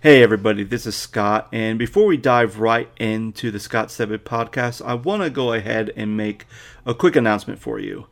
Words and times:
Hey, 0.00 0.22
everybody, 0.22 0.62
this 0.62 0.86
is 0.86 0.94
Scott. 0.94 1.48
And 1.50 1.76
before 1.76 2.06
we 2.06 2.16
dive 2.16 2.60
right 2.60 2.88
into 2.98 3.50
the 3.50 3.58
Scott 3.58 3.90
Stedman 3.90 4.20
podcast, 4.20 4.80
I 4.86 4.94
want 4.94 5.24
to 5.24 5.28
go 5.28 5.52
ahead 5.52 5.90
and 5.96 6.16
make 6.16 6.46
a 6.86 6.94
quick 6.94 7.16
announcement 7.16 7.58
for 7.58 7.80
you. 7.80 8.06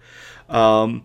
Um, 0.48 1.04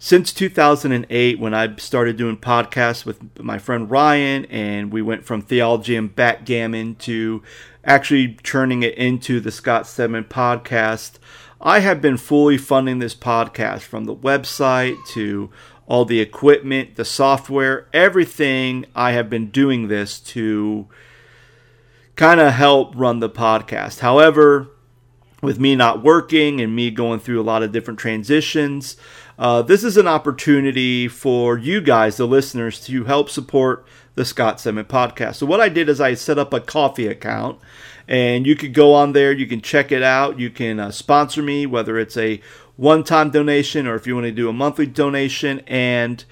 since 0.00 0.32
2008, 0.32 1.38
when 1.38 1.54
I 1.54 1.76
started 1.76 2.16
doing 2.16 2.36
podcasts 2.36 3.06
with 3.06 3.38
my 3.38 3.58
friend 3.58 3.88
Ryan, 3.88 4.46
and 4.46 4.92
we 4.92 5.00
went 5.00 5.24
from 5.24 5.42
theology 5.42 5.94
and 5.94 6.12
backgammon 6.12 6.96
to 6.96 7.44
actually 7.84 8.34
turning 8.42 8.82
it 8.82 8.96
into 8.96 9.38
the 9.38 9.52
Scott 9.52 9.86
Stedman 9.86 10.24
podcast, 10.24 11.20
I 11.60 11.78
have 11.78 12.02
been 12.02 12.16
fully 12.16 12.58
funding 12.58 12.98
this 12.98 13.14
podcast 13.14 13.82
from 13.82 14.06
the 14.06 14.16
website 14.16 14.96
to 15.10 15.52
all 15.86 16.04
the 16.04 16.20
equipment, 16.20 16.96
the 16.96 17.04
software, 17.04 17.86
everything. 17.92 18.86
I 18.94 19.12
have 19.12 19.30
been 19.30 19.50
doing 19.50 19.88
this 19.88 20.18
to 20.20 20.88
kind 22.16 22.40
of 22.40 22.52
help 22.52 22.94
run 22.96 23.20
the 23.20 23.30
podcast. 23.30 24.00
However, 24.00 24.68
with 25.42 25.60
me 25.60 25.76
not 25.76 26.02
working 26.02 26.60
and 26.60 26.74
me 26.74 26.90
going 26.90 27.20
through 27.20 27.40
a 27.40 27.44
lot 27.44 27.62
of 27.62 27.72
different 27.72 28.00
transitions, 28.00 28.96
uh, 29.38 29.62
this 29.62 29.84
is 29.84 29.96
an 29.96 30.08
opportunity 30.08 31.08
for 31.08 31.58
you 31.58 31.80
guys, 31.80 32.16
the 32.16 32.26
listeners, 32.26 32.80
to 32.86 33.04
help 33.04 33.28
support 33.28 33.86
the 34.14 34.24
Scott 34.24 34.58
Stedman 34.58 34.86
podcast. 34.86 35.36
So, 35.36 35.46
what 35.46 35.60
I 35.60 35.68
did 35.68 35.88
is 35.90 36.00
I 36.00 36.14
set 36.14 36.38
up 36.38 36.54
a 36.54 36.60
Ko-fi 36.60 37.06
account, 37.06 37.60
and 38.08 38.46
you 38.46 38.56
could 38.56 38.72
go 38.72 38.94
on 38.94 39.12
there, 39.12 39.32
you 39.32 39.46
can 39.46 39.60
check 39.60 39.92
it 39.92 40.02
out, 40.02 40.38
you 40.38 40.48
can 40.48 40.80
uh, 40.80 40.90
sponsor 40.90 41.42
me, 41.42 41.66
whether 41.66 41.98
it's 41.98 42.16
a 42.16 42.40
one 42.76 43.04
time 43.04 43.30
donation 43.30 43.86
or 43.86 43.94
if 43.94 44.06
you 44.06 44.14
want 44.14 44.26
to 44.26 44.32
do 44.32 44.48
a 44.48 44.52
monthly 44.52 44.86
donation. 44.86 45.60
And 45.66 46.24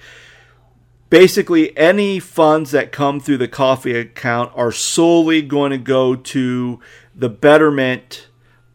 basically, 1.09 1.75
any 1.77 2.19
funds 2.19 2.71
that 2.71 2.91
come 2.91 3.19
through 3.19 3.37
the 3.37 3.47
Ko-fi 3.47 3.91
account 3.91 4.51
are 4.55 4.71
solely 4.71 5.41
going 5.41 5.71
to 5.71 5.77
go 5.77 6.15
to 6.15 6.79
the 7.15 7.29
betterment 7.29 8.27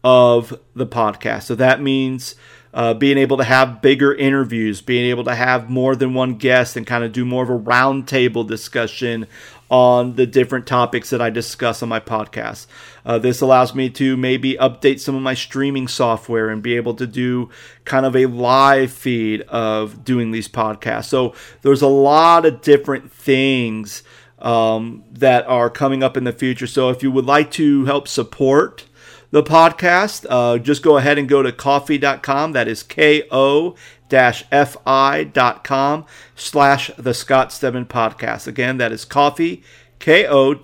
of 0.03 0.59
the 0.75 0.87
podcast. 0.87 1.43
So 1.43 1.55
that 1.55 1.81
means 1.81 2.35
uh, 2.73 2.93
being 2.93 3.17
able 3.17 3.37
to 3.37 3.43
have 3.43 3.81
bigger 3.81 4.13
interviews, 4.13 4.81
being 4.81 5.09
able 5.09 5.25
to 5.25 5.35
have 5.35 5.69
more 5.69 5.95
than 5.95 6.13
one 6.13 6.35
guest, 6.35 6.77
and 6.77 6.87
kind 6.87 7.03
of 7.03 7.11
do 7.11 7.25
more 7.25 7.43
of 7.43 7.49
a 7.49 7.59
roundtable 7.59 8.47
discussion 8.47 9.27
on 9.69 10.15
the 10.15 10.25
different 10.25 10.67
topics 10.67 11.09
that 11.09 11.21
I 11.21 11.29
discuss 11.29 11.83
on 11.83 11.89
my 11.89 11.99
podcast. 11.99 12.67
Uh, 13.05 13.19
this 13.19 13.41
allows 13.41 13.73
me 13.73 13.89
to 13.89 14.15
maybe 14.17 14.55
update 14.55 14.99
some 14.99 15.15
of 15.15 15.21
my 15.21 15.33
streaming 15.33 15.87
software 15.87 16.49
and 16.49 16.61
be 16.61 16.75
able 16.75 16.93
to 16.95 17.07
do 17.07 17.49
kind 17.85 18.05
of 18.05 18.15
a 18.15 18.27
live 18.27 18.91
feed 18.91 19.41
of 19.43 20.03
doing 20.03 20.31
these 20.31 20.47
podcasts. 20.47 21.05
So 21.05 21.33
there's 21.61 21.81
a 21.81 21.87
lot 21.87 22.45
of 22.45 22.61
different 22.61 23.11
things 23.11 24.03
um, 24.39 25.03
that 25.11 25.45
are 25.47 25.69
coming 25.69 26.03
up 26.03 26.17
in 26.17 26.23
the 26.23 26.33
future. 26.33 26.67
So 26.67 26.89
if 26.89 27.03
you 27.03 27.11
would 27.11 27.25
like 27.25 27.51
to 27.51 27.85
help 27.85 28.07
support, 28.07 28.85
the 29.31 29.43
podcast, 29.43 30.25
uh, 30.29 30.57
just 30.57 30.83
go 30.83 30.97
ahead 30.97 31.17
and 31.17 31.27
go 31.27 31.41
to 31.41 31.53
ko-fi.com. 31.53 32.51
That 32.51 32.67
is 32.67 32.83
K-O 32.83 33.75
fi.com 34.11 36.05
slash 36.35 36.91
the 36.97 37.13
Scott 37.13 37.53
Stedman 37.53 37.85
podcast. 37.85 38.47
Again, 38.47 38.77
that 38.77 38.91
is 38.91 39.05
ko-fi, 39.05 39.63
ko-fi.com 40.01 40.57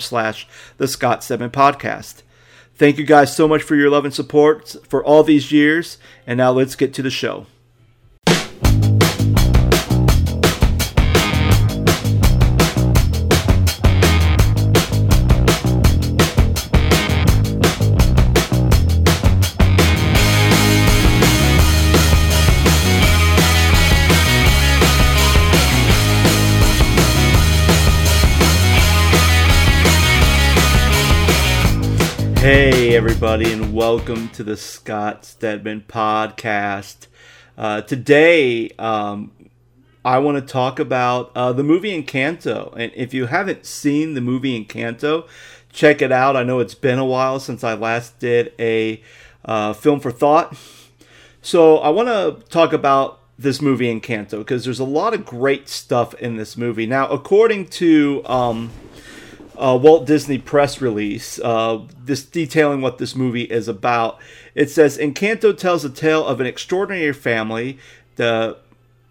slash 0.00 0.48
the 0.78 0.88
Scott 0.88 1.22
Stedman 1.22 1.50
podcast. 1.50 2.22
Thank 2.76 2.98
you 2.98 3.04
guys 3.04 3.36
so 3.36 3.46
much 3.46 3.62
for 3.62 3.76
your 3.76 3.90
love 3.90 4.04
and 4.04 4.12
support 4.12 4.74
for 4.88 5.04
all 5.04 5.22
these 5.22 5.52
years. 5.52 5.98
And 6.26 6.38
now 6.38 6.50
let's 6.50 6.74
get 6.74 6.92
to 6.94 7.02
the 7.02 7.10
show. 7.10 7.46
Hey, 32.44 32.94
everybody, 32.94 33.50
and 33.54 33.72
welcome 33.72 34.28
to 34.32 34.44
the 34.44 34.58
Scott 34.58 35.24
Stedman 35.24 35.86
podcast. 35.88 37.06
Uh, 37.56 37.80
today, 37.80 38.68
um, 38.78 39.32
I 40.04 40.18
want 40.18 40.36
to 40.36 40.52
talk 40.52 40.78
about 40.78 41.32
uh, 41.34 41.54
the 41.54 41.62
movie 41.62 41.90
Encanto. 41.90 42.70
And 42.76 42.92
if 42.94 43.14
you 43.14 43.24
haven't 43.24 43.64
seen 43.64 44.12
the 44.12 44.20
movie 44.20 44.62
Encanto, 44.62 45.26
check 45.72 46.02
it 46.02 46.12
out. 46.12 46.36
I 46.36 46.42
know 46.42 46.60
it's 46.60 46.74
been 46.74 46.98
a 46.98 47.04
while 47.06 47.40
since 47.40 47.64
I 47.64 47.72
last 47.72 48.18
did 48.18 48.52
a 48.58 49.02
uh, 49.46 49.72
film 49.72 49.98
for 49.98 50.10
thought. 50.10 50.54
So 51.40 51.78
I 51.78 51.88
want 51.88 52.08
to 52.08 52.46
talk 52.50 52.74
about 52.74 53.20
this 53.38 53.62
movie 53.62 53.86
Encanto 53.86 54.40
because 54.40 54.66
there's 54.66 54.80
a 54.80 54.84
lot 54.84 55.14
of 55.14 55.24
great 55.24 55.70
stuff 55.70 56.12
in 56.20 56.36
this 56.36 56.58
movie. 56.58 56.84
Now, 56.84 57.08
according 57.08 57.68
to. 57.68 58.20
Um, 58.26 58.70
uh, 59.56 59.78
Walt 59.80 60.06
Disney 60.06 60.38
press 60.38 60.80
release, 60.80 61.38
uh, 61.40 61.80
this 62.02 62.24
detailing 62.24 62.80
what 62.80 62.98
this 62.98 63.14
movie 63.14 63.44
is 63.44 63.68
about. 63.68 64.18
It 64.54 64.70
says 64.70 64.98
Encanto 64.98 65.56
tells 65.56 65.84
a 65.84 65.90
tale 65.90 66.26
of 66.26 66.40
an 66.40 66.46
extraordinary 66.46 67.12
family, 67.12 67.78
the 68.16 68.56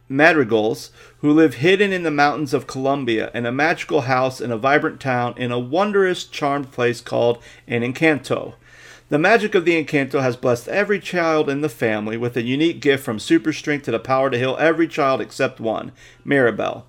Madrigals, 0.10 0.92
who 1.20 1.32
live 1.32 1.56
hidden 1.56 1.92
in 1.92 2.04
the 2.04 2.12
mountains 2.12 2.54
of 2.54 2.68
Colombia 2.68 3.32
in 3.34 3.46
a 3.46 3.52
magical 3.52 4.02
house 4.02 4.42
in 4.42 4.52
a 4.52 4.58
vibrant 4.58 5.00
town 5.00 5.34
in 5.38 5.52
a 5.52 5.60
wondrous, 5.60 6.26
charmed 6.26 6.72
place 6.72 7.02
called 7.02 7.42
an 7.68 7.82
Encanto. 7.82 8.56
The 9.10 9.20
magic 9.20 9.54
of 9.54 9.66
the 9.66 9.82
Encanto 9.82 10.22
has 10.22 10.36
blessed 10.36 10.68
every 10.68 11.00
child 11.00 11.50
in 11.50 11.62
the 11.62 11.70
family 11.70 12.18
with 12.18 12.36
a 12.36 12.42
unique 12.42 12.82
gift 12.82 13.04
from 13.04 13.20
super 13.20 13.54
strength 13.54 13.84
to 13.86 13.92
the 13.92 14.00
power 14.00 14.30
to 14.30 14.38
heal 14.38 14.58
every 14.60 14.88
child 14.88 15.22
except 15.22 15.60
one, 15.60 15.92
Mirabel. 16.26 16.88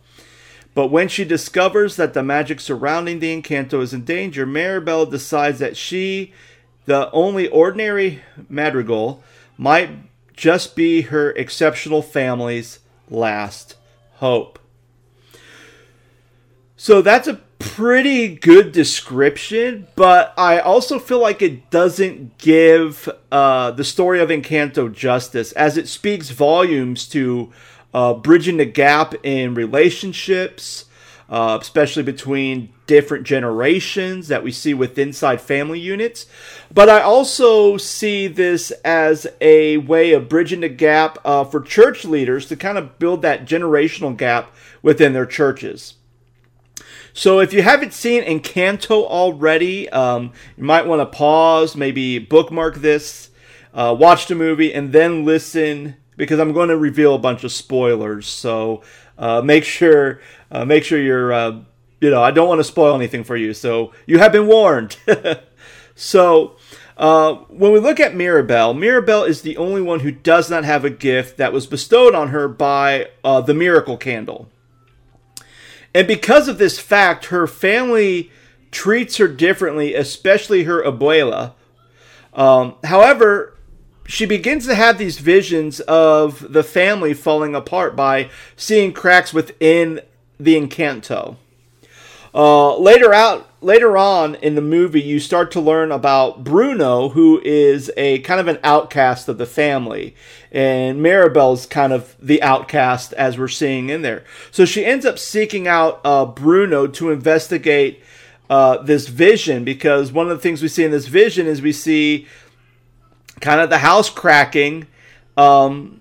But 0.75 0.89
when 0.89 1.09
she 1.09 1.25
discovers 1.25 1.97
that 1.97 2.15
the 2.15 2.23
magic 2.23 2.61
surrounding 2.61 3.21
the 3.21 3.35
Encanto 3.35 3.81
is 3.81 3.95
in 3.95 4.05
danger, 4.05 4.45
Mirabel 4.45 5.07
decides 5.07 5.61
that 5.61 5.77
she, 5.77 6.33
the 6.87 7.11
only 7.13 7.49
ordinary 7.49 8.23
Madrigal, 8.49 9.23
might 9.57 9.91
just 10.35 10.75
be 10.75 11.03
her 11.03 11.31
exceptional 11.31 12.03
family's 12.03 12.81
last 13.09 13.77
hope. 14.15 14.59
So 16.77 17.01
that's 17.03 17.29
a 17.29 17.41
pretty 17.61 18.35
good 18.35 18.73
description, 18.73 19.87
but 19.95 20.35
I 20.37 20.59
also 20.59 20.99
feel 20.99 21.21
like 21.21 21.41
it 21.41 21.71
doesn't 21.71 22.37
give 22.37 23.09
uh, 23.33 23.71
the 23.71 23.85
story 23.85 24.21
of 24.21 24.29
Encanto 24.29 24.93
justice, 24.93 25.53
as 25.53 25.79
it 25.79 25.89
speaks 25.89 26.31
volumes 26.31 27.09
to 27.09 27.53
uh, 27.95 28.13
bridging 28.13 28.57
the 28.57 28.67
gap 28.67 29.15
in 29.23 29.55
relationships, 29.55 30.87
uh, 31.31 31.57
especially 31.61 32.03
between 32.03 32.69
different 32.87 33.25
generations 33.25 34.29
that 34.29 34.43
we 34.43 34.51
see 34.51 34.75
with 34.75 34.99
inside 34.99 35.41
family 35.41 35.79
units. 35.79 36.27
But 36.73 36.91
I 36.91 37.01
also 37.01 37.77
see 37.77 38.27
this 38.27 38.73
as 38.85 39.27
a 39.41 39.79
way 39.79 40.13
of 40.13 40.29
bridging 40.29 40.61
the 40.61 40.69
gap 40.69 41.19
uh, 41.25 41.45
for 41.45 41.61
church 41.63 42.05
leaders 42.05 42.47
to 42.47 42.57
kind 42.57 42.77
of 42.77 42.99
build 42.99 43.23
that 43.23 43.47
generational 43.47 44.15
gap 44.15 44.55
within 44.83 45.13
their 45.13 45.25
churches. 45.25 45.95
So 47.17 47.39
if 47.39 47.53
you 47.53 47.63
haven't 47.63 47.93
seen 47.93 48.25
Encanto 48.25 49.05
already, 49.05 49.89
um, 49.91 50.33
you 50.57 50.65
might 50.65 50.85
want 50.87 51.01
to 51.01 51.07
pause, 51.07 51.77
maybe 51.77 52.19
bookmark 52.19 52.77
this, 52.77 53.31
uh, 53.73 53.95
watch 53.97 54.27
the 54.27 54.35
movie, 54.35 54.75
and 54.75 54.93
then 54.93 55.25
listen 55.25 55.95
because 56.17 56.39
I'm 56.39 56.53
going 56.53 56.69
to 56.69 56.77
reveal 56.77 57.15
a 57.15 57.19
bunch 57.19 57.45
of 57.45 57.53
spoilers. 57.53 58.27
So 58.27 58.83
uh, 59.19 59.43
make 59.43 59.65
sure 59.65 60.21
uh, 60.51 60.65
make 60.65 60.85
sure 60.85 61.01
you're 61.01 61.33
uh, 61.33 61.61
you 62.01 62.11
know 62.11 62.23
I 62.23 62.31
don't 62.31 62.49
want 62.49 62.61
to 62.61 62.65
spoil 62.65 62.95
anything 62.95 63.25
for 63.25 63.37
you. 63.37 63.55
So 63.55 63.93
you 64.07 64.19
have 64.19 64.33
been 64.33 64.47
warned. 64.47 64.97
so. 65.95 66.57
Uh, 66.97 67.35
when 67.49 67.73
we 67.73 67.81
look 67.81 67.99
at 67.99 68.15
Mirabel, 68.15 68.73
Mirabel 68.73 69.25
is 69.25 69.43
the 69.43 69.57
only 69.57 69.83
one 69.83 69.99
who 69.99 70.13
does 70.13 70.49
not 70.49 70.63
have 70.63 70.85
a 70.85 70.91
gift 70.91 71.39
that 71.39 71.53
was 71.53 71.67
bestowed 71.67 72.15
on 72.15 72.29
her 72.29 72.47
by 72.47 73.09
uh, 73.25 73.41
the 73.41 73.53
miracle 73.53 73.97
candle. 73.97 74.49
And 75.95 76.09
because 76.09 76.49
of 76.49 76.59
this 76.59 76.79
fact, 76.79 77.27
her 77.27 77.47
family 77.47 78.31
treats 78.71 79.17
her 79.17 79.29
differently, 79.29 79.95
especially 79.95 80.65
her 80.65 80.83
abuela. 80.83 81.53
Um, 82.35 82.75
however, 82.85 83.54
she 84.07 84.27
begins 84.27 84.67
to 84.67 84.75
have 84.75 84.99
these 84.99 85.19
visions 85.19 85.81
of 85.81 86.53
the 86.53 86.63
family 86.63 87.15
falling 87.15 87.55
apart 87.55 87.97
by 87.97 88.31
seeing 88.57 88.93
cracks 88.93 89.33
within 89.33 90.01
the 90.39 90.55
Encanto. 90.55 91.37
Uh, 92.35 92.77
later 92.79 93.15
out, 93.15 93.49
later 93.61 93.97
on 93.97 94.35
in 94.37 94.57
the 94.57 94.61
movie, 94.61 95.01
you 95.01 95.21
start 95.21 95.53
to 95.53 95.61
learn 95.61 95.93
about 95.93 96.43
Bruno, 96.43 97.11
who 97.11 97.41
is 97.45 97.93
a 97.97 98.19
kind 98.21 98.41
of 98.41 98.49
an 98.49 98.59
outcast 98.65 99.29
of 99.29 99.39
the 99.39 99.47
family, 99.47 100.17
and 100.51 101.01
Mirabel's 101.01 101.65
kind 101.65 101.93
of 101.93 102.17
the 102.21 102.43
outcast 102.43 103.13
as 103.13 103.39
we're 103.39 103.47
seeing 103.47 103.89
in 103.89 104.03
there. 104.03 104.25
So 104.51 104.65
she 104.65 104.85
ends 104.85 105.07
up 105.07 105.19
seeking 105.19 105.69
out 105.69 106.01
uh, 106.05 106.27
Bruno 106.27 106.89
to 106.89 107.11
investigate 107.11 108.03
uh, 108.51 108.79
this 108.79 109.09
vision 109.09 109.65
because 109.65 110.13
one 110.13 110.29
of 110.29 110.37
the 110.37 110.43
things 110.43 110.61
we 110.61 110.69
see 110.69 110.85
in 110.85 110.91
this 110.91 111.07
vision 111.07 111.47
is 111.47 111.63
we 111.63 111.73
see 111.73 112.27
kind 113.41 113.61
of 113.61 113.71
the 113.71 113.79
house 113.79 114.11
cracking. 114.11 114.87
Um, 115.37 116.01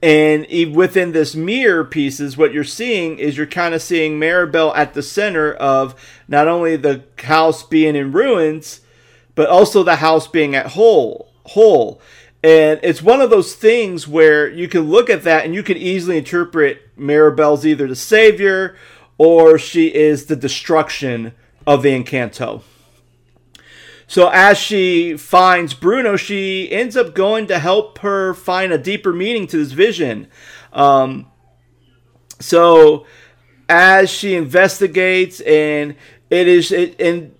and 0.00 0.46
within 0.76 1.12
this 1.12 1.34
mirror 1.34 1.84
pieces, 1.84 2.36
what 2.36 2.52
you're 2.52 2.62
seeing 2.62 3.18
is 3.18 3.36
you're 3.36 3.46
kind 3.46 3.74
of 3.74 3.82
seeing 3.82 4.18
Mirabel 4.18 4.72
at 4.74 4.94
the 4.94 5.02
center 5.02 5.54
of 5.54 5.94
not 6.28 6.46
only 6.46 6.76
the 6.76 7.02
house 7.18 7.64
being 7.64 7.96
in 7.96 8.12
ruins, 8.12 8.80
but 9.34 9.48
also 9.48 9.82
the 9.82 9.96
house 9.96 10.28
being 10.28 10.54
at 10.54 10.68
whole. 10.68 11.32
Whole. 11.46 12.00
And 12.44 12.78
it's 12.84 13.02
one 13.02 13.20
of 13.20 13.30
those 13.30 13.54
things 13.54 14.06
where 14.06 14.48
you 14.48 14.68
can 14.68 14.82
look 14.82 15.10
at 15.10 15.24
that 15.24 15.44
and 15.44 15.54
you 15.54 15.64
can 15.64 15.76
easily 15.76 16.18
interpret 16.18 16.82
Mirabel's 16.96 17.66
either 17.66 17.88
the 17.88 17.96
savior 17.96 18.76
or 19.16 19.58
she 19.58 19.92
is 19.92 20.26
the 20.26 20.36
destruction 20.36 21.32
of 21.66 21.82
the 21.82 21.90
Encanto. 21.90 22.62
So 24.08 24.30
as 24.30 24.56
she 24.56 25.18
finds 25.18 25.74
Bruno, 25.74 26.16
she 26.16 26.72
ends 26.72 26.96
up 26.96 27.14
going 27.14 27.46
to 27.48 27.58
help 27.58 27.98
her 27.98 28.32
find 28.32 28.72
a 28.72 28.78
deeper 28.78 29.12
meaning 29.12 29.46
to 29.48 29.58
this 29.58 29.72
vision. 29.72 30.28
Um, 30.72 31.30
so 32.40 33.06
as 33.68 34.08
she 34.08 34.34
investigates 34.34 35.40
and 35.42 35.94
it 36.30 36.48
is 36.48 36.72
it, 36.72 36.98
and 36.98 37.34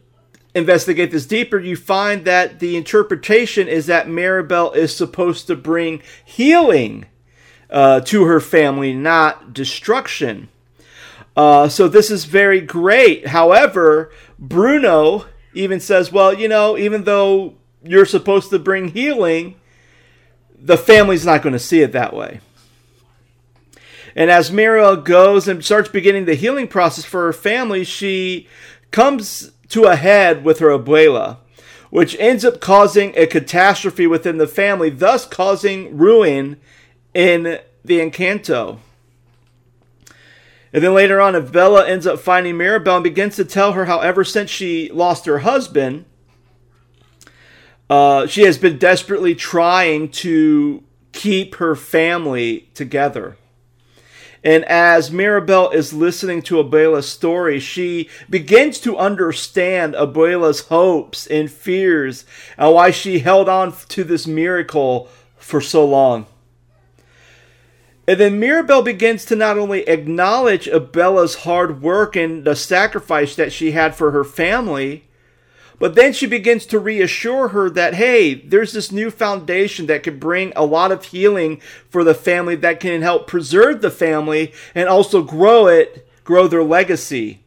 investigate 0.54 1.10
this 1.10 1.24
deeper, 1.24 1.58
you 1.58 1.74
find 1.74 2.26
that 2.26 2.58
the 2.58 2.76
interpretation 2.76 3.66
is 3.66 3.86
that 3.86 4.06
Mirabel 4.06 4.72
is 4.72 4.94
supposed 4.94 5.46
to 5.46 5.56
bring 5.56 6.02
healing 6.22 7.06
uh, 7.70 8.00
to 8.00 8.26
her 8.26 8.40
family, 8.40 8.92
not 8.92 9.54
destruction. 9.54 10.50
Uh, 11.34 11.68
so 11.70 11.88
this 11.88 12.10
is 12.10 12.26
very 12.26 12.60
great. 12.60 13.28
However, 13.28 14.10
Bruno 14.38 15.24
even 15.58 15.80
says, 15.80 16.12
well, 16.12 16.32
you 16.32 16.48
know, 16.48 16.78
even 16.78 17.04
though 17.04 17.54
you're 17.82 18.06
supposed 18.06 18.50
to 18.50 18.58
bring 18.58 18.88
healing, 18.88 19.56
the 20.56 20.78
family's 20.78 21.26
not 21.26 21.42
going 21.42 21.52
to 21.52 21.58
see 21.58 21.82
it 21.82 21.92
that 21.92 22.14
way. 22.14 22.40
And 24.14 24.30
as 24.30 24.52
Mirabel 24.52 25.02
goes 25.02 25.48
and 25.48 25.64
starts 25.64 25.88
beginning 25.88 26.24
the 26.24 26.34
healing 26.34 26.68
process 26.68 27.04
for 27.04 27.26
her 27.26 27.32
family, 27.32 27.84
she 27.84 28.46
comes 28.90 29.52
to 29.68 29.84
a 29.84 29.96
head 29.96 30.44
with 30.44 30.60
her 30.60 30.68
abuela, 30.68 31.38
which 31.90 32.16
ends 32.18 32.44
up 32.44 32.60
causing 32.60 33.12
a 33.16 33.26
catastrophe 33.26 34.06
within 34.06 34.38
the 34.38 34.46
family, 34.46 34.90
thus 34.90 35.26
causing 35.26 35.96
ruin 35.96 36.56
in 37.14 37.58
the 37.84 37.98
Encanto. 37.98 38.78
And 40.72 40.84
then 40.84 40.94
later 40.94 41.20
on, 41.20 41.34
Abuela 41.34 41.88
ends 41.88 42.06
up 42.06 42.18
finding 42.18 42.56
Mirabel 42.56 42.96
and 42.96 43.04
begins 43.04 43.36
to 43.36 43.44
tell 43.44 43.72
her 43.72 43.86
how 43.86 44.00
ever 44.00 44.24
since 44.24 44.50
she 44.50 44.90
lost 44.90 45.26
her 45.26 45.38
husband, 45.38 46.04
uh, 47.88 48.26
she 48.26 48.42
has 48.42 48.58
been 48.58 48.78
desperately 48.78 49.34
trying 49.34 50.10
to 50.10 50.84
keep 51.12 51.56
her 51.56 51.74
family 51.74 52.68
together. 52.74 53.36
And 54.44 54.64
as 54.66 55.10
Mirabel 55.10 55.70
is 55.70 55.92
listening 55.92 56.42
to 56.42 56.62
Abuela's 56.62 57.08
story, 57.08 57.58
she 57.58 58.08
begins 58.30 58.78
to 58.80 58.96
understand 58.96 59.94
Abuela's 59.94 60.60
hopes 60.66 61.26
and 61.26 61.50
fears 61.50 62.24
and 62.56 62.72
why 62.72 62.90
she 62.90 63.18
held 63.18 63.48
on 63.48 63.74
to 63.88 64.04
this 64.04 64.26
miracle 64.26 65.08
for 65.38 65.60
so 65.60 65.84
long. 65.84 66.26
And 68.08 68.18
then 68.18 68.40
Mirabel 68.40 68.80
begins 68.80 69.26
to 69.26 69.36
not 69.36 69.58
only 69.58 69.86
acknowledge 69.86 70.64
Abuela's 70.64 71.34
hard 71.40 71.82
work 71.82 72.16
and 72.16 72.42
the 72.42 72.56
sacrifice 72.56 73.36
that 73.36 73.52
she 73.52 73.72
had 73.72 73.94
for 73.94 74.12
her 74.12 74.24
family, 74.24 75.04
but 75.78 75.94
then 75.94 76.14
she 76.14 76.26
begins 76.26 76.64
to 76.66 76.78
reassure 76.78 77.48
her 77.48 77.68
that, 77.68 77.92
hey, 77.92 78.32
there's 78.32 78.72
this 78.72 78.90
new 78.90 79.10
foundation 79.10 79.88
that 79.88 80.04
can 80.04 80.18
bring 80.18 80.54
a 80.56 80.64
lot 80.64 80.90
of 80.90 81.04
healing 81.04 81.60
for 81.90 82.02
the 82.02 82.14
family, 82.14 82.56
that 82.56 82.80
can 82.80 83.02
help 83.02 83.26
preserve 83.26 83.82
the 83.82 83.90
family 83.90 84.54
and 84.74 84.88
also 84.88 85.22
grow 85.22 85.66
it, 85.66 86.08
grow 86.24 86.48
their 86.48 86.64
legacy. 86.64 87.44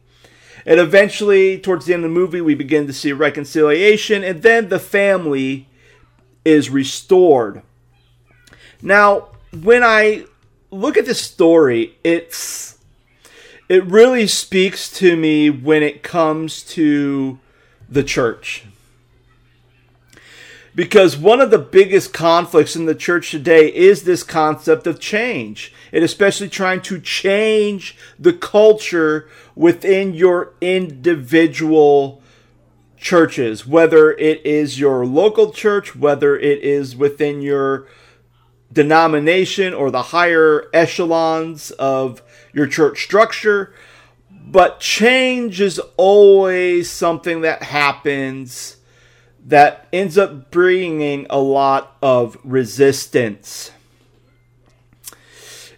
And 0.64 0.78
eventually, 0.78 1.58
towards 1.58 1.86
the 1.86 1.94
end 1.94 2.04
of 2.04 2.10
the 2.12 2.14
movie, 2.14 2.40
we 2.40 2.54
begin 2.54 2.86
to 2.86 2.92
see 2.92 3.10
reconciliation, 3.10 4.22
and 4.22 4.42
then 4.42 4.68
the 4.68 4.78
family 4.78 5.66
is 6.44 6.70
restored. 6.70 7.62
Now, 8.80 9.30
when 9.52 9.82
I 9.82 10.26
look 10.72 10.96
at 10.96 11.06
this 11.06 11.20
story, 11.20 11.96
it's 12.02 12.78
it 13.68 13.84
really 13.84 14.26
speaks 14.26 14.90
to 14.98 15.16
me 15.16 15.48
when 15.48 15.82
it 15.82 16.02
comes 16.02 16.62
to 16.62 17.38
the 17.88 18.02
church. 18.02 18.64
Because 20.74 21.18
one 21.18 21.40
of 21.42 21.50
the 21.50 21.58
biggest 21.58 22.14
conflicts 22.14 22.74
in 22.74 22.86
the 22.86 22.94
church 22.94 23.30
today 23.30 23.72
is 23.72 24.02
this 24.02 24.22
concept 24.22 24.86
of 24.86 24.98
change, 24.98 25.72
and 25.92 26.02
especially 26.02 26.48
trying 26.48 26.80
to 26.82 26.98
change 26.98 27.96
the 28.18 28.32
culture 28.32 29.28
within 29.54 30.14
your 30.14 30.54
individual 30.62 32.22
churches, 32.96 33.66
whether 33.66 34.12
it 34.12 34.44
is 34.46 34.80
your 34.80 35.04
local 35.04 35.52
church, 35.52 35.94
whether 35.94 36.38
it 36.38 36.60
is 36.60 36.96
within 36.96 37.42
your 37.42 37.86
denomination 38.72 39.74
or 39.74 39.90
the 39.90 40.02
higher 40.02 40.64
echelons 40.72 41.70
of 41.72 42.22
your 42.52 42.66
church 42.66 43.02
structure. 43.02 43.74
But 44.30 44.80
change 44.80 45.60
is 45.60 45.80
always 45.96 46.90
something 46.90 47.42
that 47.42 47.62
happens 47.62 48.76
that 49.44 49.88
ends 49.92 50.16
up 50.16 50.50
bringing 50.50 51.26
a 51.28 51.38
lot 51.38 51.96
of 52.02 52.36
resistance. 52.44 53.72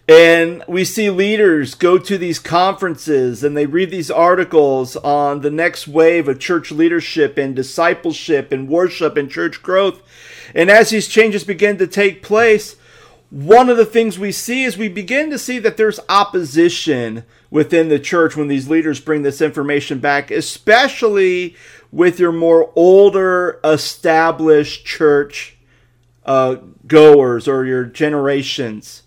And 0.07 0.63
we 0.67 0.85
see 0.85 1.09
leaders 1.09 1.73
go 1.73 1.97
to 1.97 2.17
these 2.17 2.37
conferences 2.37 3.43
and 3.43 3.57
they 3.57 3.65
read 3.65 3.89
these 3.89 4.11
articles 4.11 4.95
on 4.97 5.41
the 5.41 5.49
next 5.49 5.87
wave 5.87 6.27
of 6.27 6.39
church 6.39 6.71
leadership 6.71 7.39
and 7.39 7.55
discipleship 7.55 8.51
and 8.51 8.69
worship 8.69 9.17
and 9.17 9.31
church 9.31 9.63
growth. 9.63 10.03
And 10.53 10.69
as 10.69 10.91
these 10.91 11.07
changes 11.07 11.43
begin 11.43 11.79
to 11.79 11.87
take 11.87 12.21
place, 12.21 12.75
one 13.35 13.69
of 13.69 13.75
the 13.75 13.85
things 13.85 14.17
we 14.17 14.31
see 14.31 14.63
is 14.63 14.77
we 14.77 14.87
begin 14.87 15.29
to 15.29 15.37
see 15.37 15.59
that 15.59 15.75
there's 15.75 15.99
opposition 16.07 17.25
within 17.51 17.89
the 17.89 17.99
church 17.99 18.37
when 18.37 18.47
these 18.47 18.69
leaders 18.69 19.01
bring 19.01 19.23
this 19.23 19.41
information 19.41 19.99
back, 19.99 20.31
especially 20.31 21.53
with 21.91 22.17
your 22.17 22.31
more 22.31 22.71
older, 22.77 23.59
established 23.61 24.85
church 24.85 25.57
uh, 26.25 26.55
goers 26.87 27.45
or 27.45 27.65
your 27.65 27.83
generations. 27.83 29.03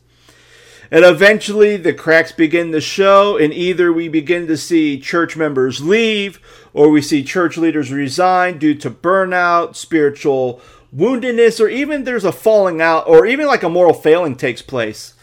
And 0.91 1.07
eventually 1.07 1.79
the 1.79 1.95
cracks 1.95 2.33
begin 2.33 2.71
to 2.73 2.83
show, 2.83 3.39
and 3.39 3.51
either 3.55 3.91
we 3.91 4.09
begin 4.09 4.47
to 4.49 4.59
see 4.59 5.01
church 5.01 5.39
members 5.39 5.81
leave 5.81 6.39
or 6.75 6.91
we 6.91 7.01
see 7.01 7.25
church 7.25 7.57
leaders 7.57 7.91
resign 7.91 8.59
due 8.59 8.75
to 8.75 8.91
burnout, 8.91 9.75
spiritual 9.75 10.61
woundedness, 10.95 11.61
or 11.61 11.69
even 11.69 12.05
there's 12.05 12.25
a 12.25 12.33
falling 12.33 12.81
out, 12.81 13.07
or 13.09 13.27
even 13.27 13.47
like 13.47 13.63
a 13.63 13.69
moral 13.69 13.95
failing 13.95 14.37
takes 14.37 14.63
place. 14.63 15.15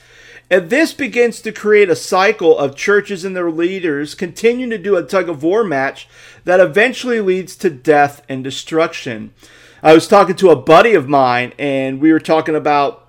And 0.50 0.69
this 0.69 0.93
begins 0.93 1.41
to 1.41 1.51
create 1.51 1.89
a 1.89 1.95
cycle 1.95 2.57
of 2.57 2.75
churches 2.75 3.25
and 3.25 3.36
their 3.36 3.50
leaders 3.50 4.13
continuing 4.13 4.69
to 4.69 4.77
do 4.77 4.95
a 4.95 5.03
tug 5.03 5.27
of 5.27 5.41
war 5.41 5.63
match 5.63 6.07
that 6.43 6.60
eventually 6.60 7.19
leads 7.19 7.55
to 7.57 7.69
death 7.72 8.22
and 8.29 8.43
destruction. 8.43 9.34
I 9.81 9.93
was 9.93 10.07
talking 10.07 10.36
to 10.38 10.51
a 10.51 10.55
buddy 10.55 10.93
of 10.93 11.10
mine, 11.10 11.53
and 11.57 12.00
we 12.00 12.12
were 12.12 12.19
talking 12.19 12.55
about 12.55 13.07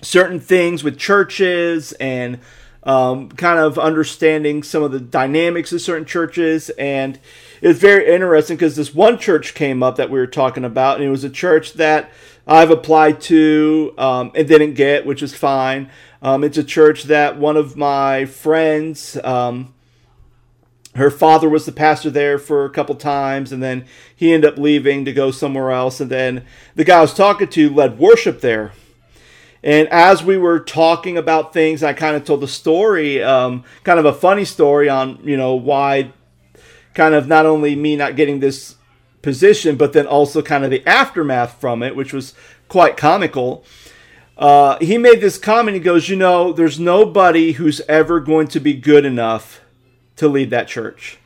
certain 0.00 0.38
things 0.38 0.84
with 0.84 0.98
churches 0.98 1.92
and 1.92 2.38
um, 2.84 3.30
kind 3.30 3.58
of 3.58 3.78
understanding 3.78 4.62
some 4.62 4.82
of 4.82 4.92
the 4.92 5.00
dynamics 5.00 5.72
of 5.72 5.80
certain 5.80 6.04
churches. 6.04 6.70
And 6.70 7.18
it's 7.64 7.80
very 7.80 8.12
interesting 8.12 8.56
because 8.56 8.76
this 8.76 8.94
one 8.94 9.18
church 9.18 9.54
came 9.54 9.82
up 9.82 9.96
that 9.96 10.10
we 10.10 10.18
were 10.18 10.26
talking 10.26 10.66
about, 10.66 10.96
and 10.96 11.04
it 11.04 11.08
was 11.08 11.24
a 11.24 11.30
church 11.30 11.72
that 11.74 12.10
I've 12.46 12.70
applied 12.70 13.22
to 13.22 13.94
um, 13.96 14.32
and 14.34 14.46
didn't 14.46 14.74
get, 14.74 15.06
which 15.06 15.22
is 15.22 15.34
fine. 15.34 15.90
Um, 16.20 16.44
it's 16.44 16.58
a 16.58 16.62
church 16.62 17.04
that 17.04 17.38
one 17.38 17.56
of 17.56 17.74
my 17.74 18.26
friends, 18.26 19.16
um, 19.24 19.72
her 20.94 21.10
father 21.10 21.48
was 21.48 21.64
the 21.64 21.72
pastor 21.72 22.10
there 22.10 22.38
for 22.38 22.66
a 22.66 22.70
couple 22.70 22.96
times, 22.96 23.50
and 23.50 23.62
then 23.62 23.86
he 24.14 24.34
ended 24.34 24.52
up 24.52 24.58
leaving 24.58 25.06
to 25.06 25.12
go 25.14 25.30
somewhere 25.30 25.70
else. 25.70 26.00
And 26.00 26.10
then 26.10 26.44
the 26.74 26.84
guy 26.84 26.98
I 26.98 27.00
was 27.00 27.14
talking 27.14 27.48
to 27.48 27.70
led 27.70 27.98
worship 27.98 28.42
there. 28.42 28.72
And 29.62 29.88
as 29.88 30.22
we 30.22 30.36
were 30.36 30.60
talking 30.60 31.16
about 31.16 31.54
things, 31.54 31.82
I 31.82 31.94
kind 31.94 32.14
of 32.14 32.26
told 32.26 32.42
the 32.42 32.48
story, 32.48 33.22
um, 33.22 33.64
kind 33.84 33.98
of 33.98 34.04
a 34.04 34.12
funny 34.12 34.44
story 34.44 34.90
on, 34.90 35.20
you 35.24 35.38
know, 35.38 35.54
why 35.54 36.12
kind 36.94 37.14
of 37.14 37.26
not 37.26 37.46
only 37.46 37.74
me 37.74 37.96
not 37.96 38.16
getting 38.16 38.40
this 38.40 38.76
position, 39.22 39.76
but 39.76 39.92
then 39.92 40.06
also 40.06 40.42
kind 40.42 40.64
of 40.64 40.70
the 40.70 40.86
aftermath 40.86 41.60
from 41.60 41.82
it, 41.82 41.96
which 41.96 42.12
was 42.12 42.34
quite 42.68 42.96
comical. 42.96 43.64
Uh, 44.36 44.78
he 44.78 44.98
made 44.98 45.20
this 45.20 45.38
comment. 45.38 45.74
He 45.74 45.80
goes, 45.80 46.08
You 46.08 46.16
know, 46.16 46.52
there's 46.52 46.80
nobody 46.80 47.52
who's 47.52 47.80
ever 47.82 48.20
going 48.20 48.48
to 48.48 48.60
be 48.60 48.74
good 48.74 49.04
enough 49.04 49.60
to 50.16 50.28
lead 50.28 50.50
that 50.50 50.68
church. 50.68 51.18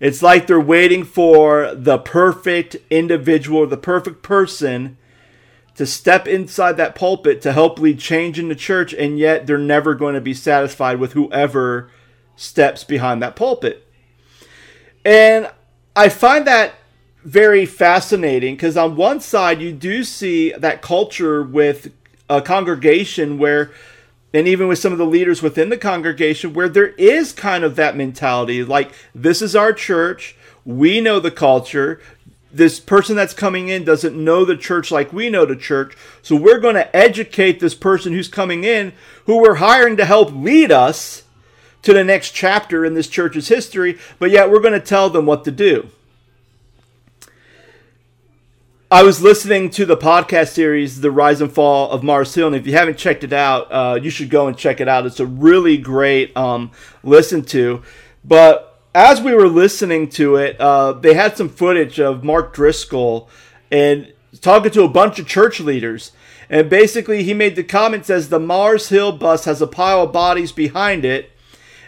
It's 0.00 0.22
like 0.22 0.46
they're 0.46 0.60
waiting 0.60 1.04
for 1.04 1.74
the 1.74 1.98
perfect 1.98 2.76
individual, 2.90 3.66
the 3.66 3.76
perfect 3.76 4.22
person 4.22 4.96
to 5.76 5.86
step 5.86 6.26
inside 6.26 6.76
that 6.76 6.94
pulpit 6.94 7.40
to 7.42 7.52
help 7.52 7.78
lead 7.78 7.98
change 7.98 8.38
in 8.38 8.48
the 8.48 8.54
church, 8.54 8.92
and 8.92 9.18
yet 9.18 9.46
they're 9.46 9.58
never 9.58 9.94
going 9.94 10.14
to 10.14 10.20
be 10.20 10.34
satisfied 10.34 10.98
with 10.98 11.12
whoever 11.12 11.88
steps 12.36 12.84
behind 12.84 13.22
that 13.22 13.36
pulpit. 13.36 13.86
And 15.04 15.50
I 15.96 16.08
find 16.08 16.46
that 16.46 16.74
very 17.24 17.66
fascinating 17.66 18.54
because 18.54 18.76
on 18.76 18.96
one 18.96 19.20
side 19.20 19.60
you 19.60 19.72
do 19.72 20.02
see 20.02 20.52
that 20.52 20.82
culture 20.82 21.42
with 21.42 21.92
a 22.28 22.42
congregation 22.42 23.38
where 23.38 23.70
and 24.34 24.48
even 24.48 24.66
with 24.66 24.78
some 24.78 24.92
of 24.92 24.98
the 24.98 25.06
leaders 25.06 25.42
within 25.42 25.68
the 25.68 25.76
congregation 25.76 26.52
where 26.52 26.68
there 26.68 26.88
is 26.88 27.32
kind 27.32 27.62
of 27.62 27.76
that 27.76 27.96
mentality 27.96 28.64
like 28.64 28.92
this 29.14 29.40
is 29.40 29.54
our 29.54 29.72
church 29.72 30.34
we 30.64 31.00
know 31.00 31.20
the 31.20 31.30
culture 31.30 32.00
this 32.50 32.80
person 32.80 33.14
that's 33.14 33.34
coming 33.34 33.68
in 33.68 33.84
doesn't 33.84 34.16
know 34.16 34.44
the 34.44 34.56
church 34.56 34.90
like 34.90 35.12
we 35.12 35.30
know 35.30 35.44
the 35.44 35.54
church 35.54 35.96
so 36.22 36.34
we're 36.34 36.58
going 36.58 36.74
to 36.74 36.96
educate 36.96 37.60
this 37.60 37.74
person 37.74 38.12
who's 38.12 38.28
coming 38.28 38.64
in 38.64 38.92
who 39.26 39.40
we're 39.40 39.56
hiring 39.56 39.96
to 39.96 40.04
help 40.04 40.32
lead 40.32 40.72
us 40.72 41.22
to 41.82 41.92
the 41.92 42.04
next 42.04 42.30
chapter 42.30 42.84
in 42.84 42.94
this 42.94 43.08
church's 43.08 43.48
history 43.48 43.98
but 44.18 44.30
yet 44.30 44.50
we're 44.50 44.60
going 44.60 44.72
to 44.72 44.80
tell 44.80 45.10
them 45.10 45.26
what 45.26 45.44
to 45.44 45.50
do 45.50 45.88
I 48.92 49.04
was 49.04 49.22
listening 49.22 49.70
to 49.70 49.86
the 49.86 49.96
podcast 49.96 50.48
series, 50.48 51.00
The 51.00 51.10
Rise 51.10 51.40
and 51.40 51.50
Fall 51.50 51.90
of 51.90 52.02
Mars 52.02 52.34
Hill, 52.34 52.48
and 52.48 52.54
if 52.54 52.66
you 52.66 52.74
haven't 52.74 52.98
checked 52.98 53.24
it 53.24 53.32
out, 53.32 53.72
uh, 53.72 53.98
you 54.02 54.10
should 54.10 54.28
go 54.28 54.48
and 54.48 54.54
check 54.54 54.82
it 54.82 54.86
out. 54.86 55.06
It's 55.06 55.18
a 55.18 55.24
really 55.24 55.78
great 55.78 56.36
um, 56.36 56.72
listen 57.02 57.42
to. 57.46 57.82
But 58.22 58.78
as 58.94 59.22
we 59.22 59.32
were 59.32 59.48
listening 59.48 60.10
to 60.10 60.36
it, 60.36 60.60
uh, 60.60 60.92
they 60.92 61.14
had 61.14 61.38
some 61.38 61.48
footage 61.48 61.98
of 61.98 62.22
Mark 62.22 62.52
Driscoll 62.52 63.30
and 63.70 64.12
talking 64.42 64.70
to 64.72 64.82
a 64.82 64.88
bunch 64.88 65.18
of 65.18 65.26
church 65.26 65.58
leaders. 65.58 66.12
And 66.50 66.68
basically, 66.68 67.22
he 67.22 67.32
made 67.32 67.56
the 67.56 67.64
comment 67.64 68.04
says 68.04 68.28
the 68.28 68.38
Mars 68.38 68.90
Hill 68.90 69.12
bus 69.12 69.46
has 69.46 69.62
a 69.62 69.66
pile 69.66 70.02
of 70.02 70.12
bodies 70.12 70.52
behind 70.52 71.06
it, 71.06 71.31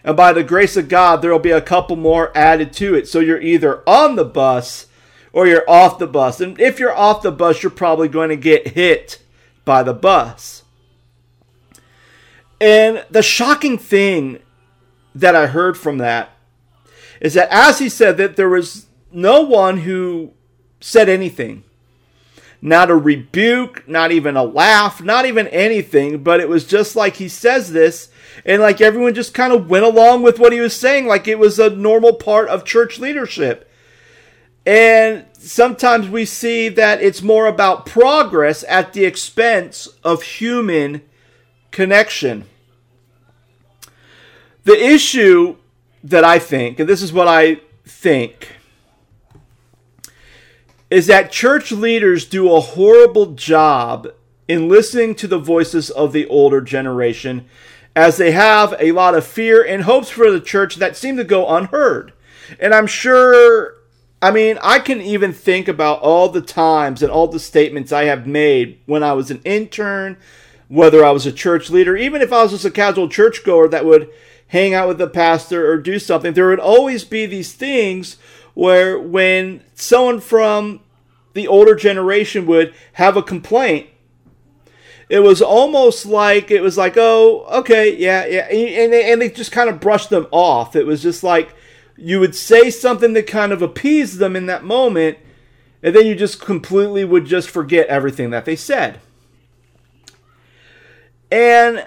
and 0.05 0.17
by 0.17 0.35
the 0.35 0.45
grace 0.45 0.77
of 0.77 0.91
God, 0.91 1.23
there 1.23 1.33
will 1.33 1.39
be 1.39 1.51
a 1.51 1.63
couple 1.63 1.97
more 1.97 2.31
added 2.37 2.75
to 2.75 2.95
it. 2.95 3.09
So 3.09 3.21
you're 3.21 3.41
either 3.41 3.83
on 3.89 4.17
the 4.17 4.25
bus 4.25 4.87
or 5.33 5.47
you're 5.47 5.69
off 5.69 5.99
the 5.99 6.07
bus. 6.07 6.41
And 6.41 6.61
if 6.61 6.79
you're 6.79 6.95
off 6.95 7.23
the 7.23 7.33
bus, 7.33 7.63
you're 7.63 7.71
probably 7.71 8.09
going 8.09 8.29
to 8.29 8.37
get 8.37 8.69
hit 8.69 9.23
by 9.65 9.83
the 9.83 9.95
bus. 9.95 10.63
And 12.61 13.05
the 13.11 13.23
shocking 13.23 13.79
thing 13.79 14.41
that 15.15 15.35
I 15.35 15.47
heard 15.47 15.79
from 15.79 15.99
that 15.99 16.31
is 17.21 17.35
that 17.35 17.49
as 17.51 17.79
he 17.79 17.89
said 17.89 18.19
that 18.19 18.37
there 18.37 18.49
was 18.49 18.87
no 19.11 19.41
one 19.41 19.79
who 19.79 20.33
said 20.81 21.09
anything. 21.09 21.65
Not 22.67 22.91
a 22.91 22.97
rebuke, 22.97 23.87
not 23.87 24.11
even 24.11 24.39
a 24.39 24.43
laugh, 24.43 25.03
not 25.03 25.27
even 25.27 25.49
anything, 25.49 26.23
but 26.23 26.41
it 26.41 26.49
was 26.49 26.65
just 26.65 26.97
like 26.97 27.17
he 27.17 27.29
says 27.29 27.73
this, 27.73 28.09
and 28.43 28.63
like 28.63 28.81
everyone 28.81 29.13
just 29.13 29.35
kind 29.35 29.53
of 29.53 29.69
went 29.69 29.85
along 29.85 30.23
with 30.23 30.39
what 30.39 30.55
he 30.55 30.61
was 30.61 30.75
saying, 30.75 31.07
like 31.07 31.29
it 31.29 31.39
was 31.39 31.59
a 31.59 31.69
normal 31.69 32.15
part 32.15 32.49
of 32.49 32.65
church 32.65 32.99
leadership. 32.99 33.71
And 34.65 35.27
sometimes 35.35 36.09
we 36.09 36.25
see 36.25 36.71
that 36.71 37.03
it's 37.03 37.21
more 37.21 37.49
about 37.49 37.85
progress 37.85 38.65
at 38.67 38.95
the 38.95 39.05
expense 39.05 39.87
of 40.03 40.23
human 40.23 41.03
connection. 41.71 42.47
The 44.63 44.83
issue 44.83 45.57
that 46.03 46.25
I 46.25 46.39
think, 46.39 46.81
and 46.81 46.89
this 46.89 47.03
is 47.03 47.13
what 47.13 47.29
I 47.29 47.61
think, 47.85 48.57
is 50.95 51.09
that 51.09 51.33
church 51.33 51.73
leaders 51.73 52.25
do 52.25 52.55
a 52.55 52.61
horrible 52.61 53.33
job 53.33 54.07
in 54.47 54.69
listening 54.69 55.13
to 55.13 55.27
the 55.27 55.41
voices 55.41 55.91
of 55.91 56.13
the 56.13 56.25
older 56.29 56.61
generation 56.61 57.45
as 57.97 58.17
they 58.17 58.31
have 58.31 58.73
a 58.79 58.93
lot 58.93 59.13
of 59.13 59.27
fear 59.27 59.61
and 59.61 59.83
hopes 59.83 60.09
for 60.09 60.31
the 60.31 60.41
church 60.41 60.77
that 60.77 60.97
seem 60.97 61.17
to 61.17 61.25
go 61.25 61.49
unheard. 61.49 62.13
And 62.61 62.73
I'm 62.73 62.87
sure 62.87 63.75
I 64.23 64.31
mean, 64.31 64.57
I 64.63 64.79
can 64.79 65.01
even 65.01 65.33
think 65.33 65.67
about 65.67 66.01
all 66.01 66.29
the 66.29 66.41
times 66.41 67.03
and 67.03 67.11
all 67.11 67.27
the 67.27 67.41
statements 67.41 67.91
I 67.91 68.05
have 68.05 68.25
made 68.25 68.79
when 68.87 69.03
I 69.03 69.15
was 69.15 69.33
an 69.33 69.43
intern, 69.45 70.17
whether 70.69 71.05
I 71.05 71.11
was 71.11 71.27
a 71.27 71.33
church 71.33 71.71
leader, 71.71 71.97
even 71.97 72.23
if 72.23 72.33
I 72.33 72.45
was 72.45 72.53
just 72.53 72.65
a 72.65 72.71
casual 72.71 73.09
churchgoer 73.09 73.67
that 73.69 73.85
would 73.85 74.09
hang 74.47 74.75
out 74.75 74.87
with 74.87 74.99
the 74.99 75.09
pastor 75.09 75.69
or 75.69 75.77
do 75.77 75.99
something. 75.99 76.35
There 76.35 76.49
would 76.49 76.61
always 76.61 77.03
be 77.03 77.27
these 77.27 77.53
things 77.53 78.17
where 78.55 78.99
when 78.99 79.65
someone 79.75 80.21
from 80.21 80.81
the 81.35 81.47
older 81.47 81.75
generation 81.75 82.47
would 82.47 82.75
have 82.95 83.17
a 83.17 83.23
complaint, 83.23 83.89
it 85.09 85.21
was 85.21 85.43
almost 85.43 86.07
like 86.07 86.51
it 86.51 86.63
was 86.63 86.79
like, 86.79 86.95
oh, 86.97 87.45
okay, 87.53 87.95
yeah, 87.95 88.25
yeah, 88.25 88.47
and 88.49 88.93
they, 88.93 89.13
and 89.13 89.21
they 89.21 89.29
just 89.29 89.53
kind 89.53 89.69
of 89.69 89.81
brushed 89.81 90.11
them 90.11 90.27
off. 90.31 90.75
It 90.75 90.87
was 90.87 91.03
just 91.03 91.23
like 91.23 91.55
you 91.97 92.19
would 92.21 92.35
say 92.35 92.71
something 92.71 93.13
that 93.13 93.27
kind 93.27 93.53
of 93.53 93.63
appeased 93.63 94.19
them 94.19 94.35
in 94.35 94.47
that 94.47 94.65
moment, 94.65 95.19
and 95.83 95.95
then 95.95 96.07
you 96.07 96.15
just 96.15 96.41
completely 96.41 97.05
would 97.05 97.27
just 97.27 97.51
forget 97.51 97.87
everything 97.89 98.31
that 98.31 98.45
they 98.45 98.57
said. 98.57 99.01
And 101.31 101.87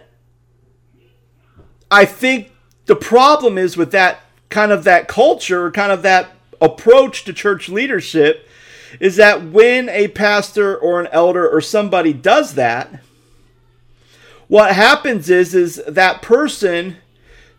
I 1.89 2.05
think 2.05 2.51
the 2.85 2.95
problem 2.95 3.57
is 3.57 3.77
with 3.77 3.91
that 3.91 4.19
kind 4.49 4.71
of 4.71 4.83
that 4.83 5.07
culture, 5.07 5.71
kind 5.71 5.91
of 5.91 6.01
that 6.03 6.31
approach 6.61 7.23
to 7.25 7.33
church 7.33 7.69
leadership, 7.69 8.47
is 8.99 9.15
that 9.17 9.43
when 9.43 9.89
a 9.89 10.07
pastor 10.09 10.77
or 10.77 10.99
an 10.99 11.07
elder 11.11 11.47
or 11.47 11.61
somebody 11.61 12.13
does 12.13 12.55
that, 12.55 13.01
what 14.47 14.73
happens 14.73 15.29
is 15.29 15.53
is 15.53 15.81
that 15.87 16.21
person 16.21 16.97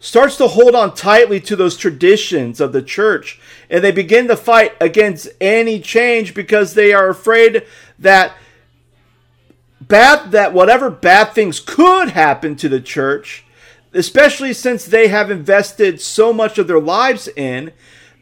starts 0.00 0.36
to 0.36 0.48
hold 0.48 0.74
on 0.74 0.94
tightly 0.94 1.40
to 1.40 1.56
those 1.56 1.76
traditions 1.76 2.60
of 2.60 2.72
the 2.72 2.82
church 2.82 3.40
and 3.68 3.82
they 3.82 3.90
begin 3.90 4.28
to 4.28 4.36
fight 4.36 4.72
against 4.80 5.28
any 5.40 5.80
change 5.80 6.34
because 6.34 6.74
they 6.74 6.92
are 6.92 7.08
afraid 7.08 7.64
that 7.98 8.32
bad 9.80 10.30
that 10.30 10.52
whatever 10.52 10.88
bad 10.88 11.32
things 11.32 11.60
could 11.60 12.10
happen 12.10 12.54
to 12.54 12.68
the 12.68 12.80
church 12.80 13.44
especially 13.92 14.52
since 14.52 14.84
they 14.84 15.08
have 15.08 15.30
invested 15.30 16.00
so 16.00 16.32
much 16.32 16.58
of 16.58 16.66
their 16.66 16.80
lives 16.80 17.28
in 17.36 17.72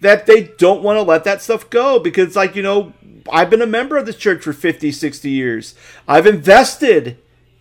that 0.01 0.27
they 0.27 0.45
don't 0.59 0.83
want 0.83 0.97
to 0.97 1.03
let 1.03 1.25
that 1.25 1.43
stuff 1.43 1.69
go 1.69 1.99
because 1.99 2.37
like 2.37 2.55
you 2.57 2.63
know 2.63 2.93
I've 3.33 3.51
been 3.51 3.63
a 3.63 3.67
member 3.67 3.97
of 3.97 4.07
this 4.07 4.17
church 4.17 4.43
for 4.43 4.53
50 4.53 4.93
60 4.93 5.31
years 5.31 5.75
I've 6.07 6.27
invested 6.27 7.19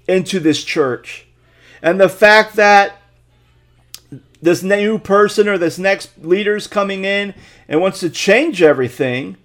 into 0.07 0.39
this 0.39 0.63
church 0.63 1.27
and 1.81 2.00
the 2.00 2.10
fact 2.10 2.55
that 2.55 3.01
this 4.41 4.63
new 4.63 4.98
person 4.98 5.48
or 5.48 5.57
this 5.57 5.77
next 5.77 6.12
leader's 6.24 6.67
coming 6.67 7.03
in 7.03 7.34
and 7.67 7.81
wants 7.81 8.00
to 8.00 8.10
change 8.10 8.62
everything. 8.62 9.38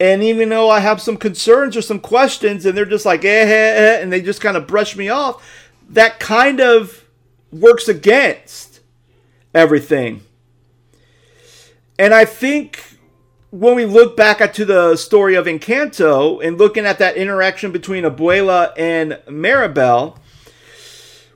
And 0.00 0.22
even 0.22 0.48
though 0.50 0.68
I 0.68 0.80
have 0.80 1.00
some 1.00 1.16
concerns 1.16 1.76
or 1.76 1.82
some 1.82 2.00
questions, 2.00 2.66
and 2.66 2.76
they're 2.76 2.84
just 2.84 3.06
like, 3.06 3.24
eh, 3.24 3.28
eh, 3.28 3.74
eh, 3.76 4.02
and 4.02 4.12
they 4.12 4.20
just 4.20 4.40
kind 4.40 4.56
of 4.56 4.66
brush 4.66 4.96
me 4.96 5.08
off, 5.08 5.42
that 5.88 6.20
kind 6.20 6.60
of 6.60 7.04
works 7.50 7.88
against 7.88 8.80
everything. 9.54 10.22
And 11.98 12.14
I 12.14 12.24
think 12.24 12.97
when 13.50 13.74
we 13.74 13.86
look 13.86 14.16
back 14.16 14.40
at 14.40 14.54
to 14.54 14.64
the 14.64 14.96
story 14.96 15.34
of 15.34 15.46
Encanto 15.46 16.44
and 16.44 16.58
looking 16.58 16.84
at 16.84 16.98
that 16.98 17.16
interaction 17.16 17.72
between 17.72 18.04
Abuela 18.04 18.72
and 18.76 19.20
Mirabel, 19.28 20.18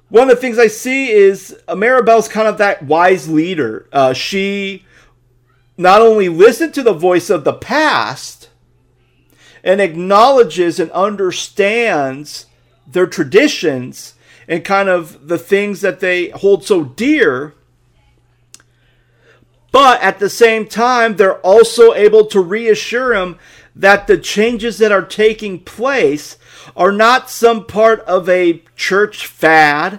one 0.09 0.29
of 0.29 0.37
the 0.37 0.41
things 0.41 0.59
I 0.59 0.67
see 0.67 1.11
is 1.11 1.57
Mirabel's 1.75 2.29
kind 2.29 2.47
of 2.47 2.59
that 2.59 2.83
wise 2.83 3.31
leader. 3.31 3.89
Uh, 3.93 4.13
she 4.13 4.85
not 5.79 6.03
only 6.03 6.29
listened 6.29 6.75
to 6.75 6.83
the 6.83 6.93
voice 6.93 7.31
of 7.31 7.45
the 7.45 7.55
past 7.55 8.51
and 9.65 9.81
acknowledges 9.81 10.79
and 10.79 10.91
understands 10.91 12.45
their 12.87 13.07
traditions 13.07 14.15
and 14.47 14.65
kind 14.65 14.91
of 14.91 15.29
the 15.29 15.39
things 15.39 15.81
that 15.81 16.01
they 16.01 16.29
hold 16.31 16.65
so 16.65 16.85
dear, 16.85 17.55
but 19.73 20.01
at 20.03 20.19
the 20.19 20.31
same 20.31 20.67
time, 20.67 21.17
they're 21.17 21.41
also 21.41 21.95
able 21.95 22.27
to 22.27 22.41
reassure 22.41 23.15
him 23.15 23.39
that 23.75 24.07
the 24.07 24.19
changes 24.19 24.79
that 24.79 24.93
are 24.93 25.05
taking 25.05 25.59
place 25.59 26.37
are 26.77 26.93
not 26.93 27.31
some 27.31 27.65
part 27.65 28.01
of 28.01 28.29
a 28.29 28.63
church 28.77 29.27
fad, 29.27 29.99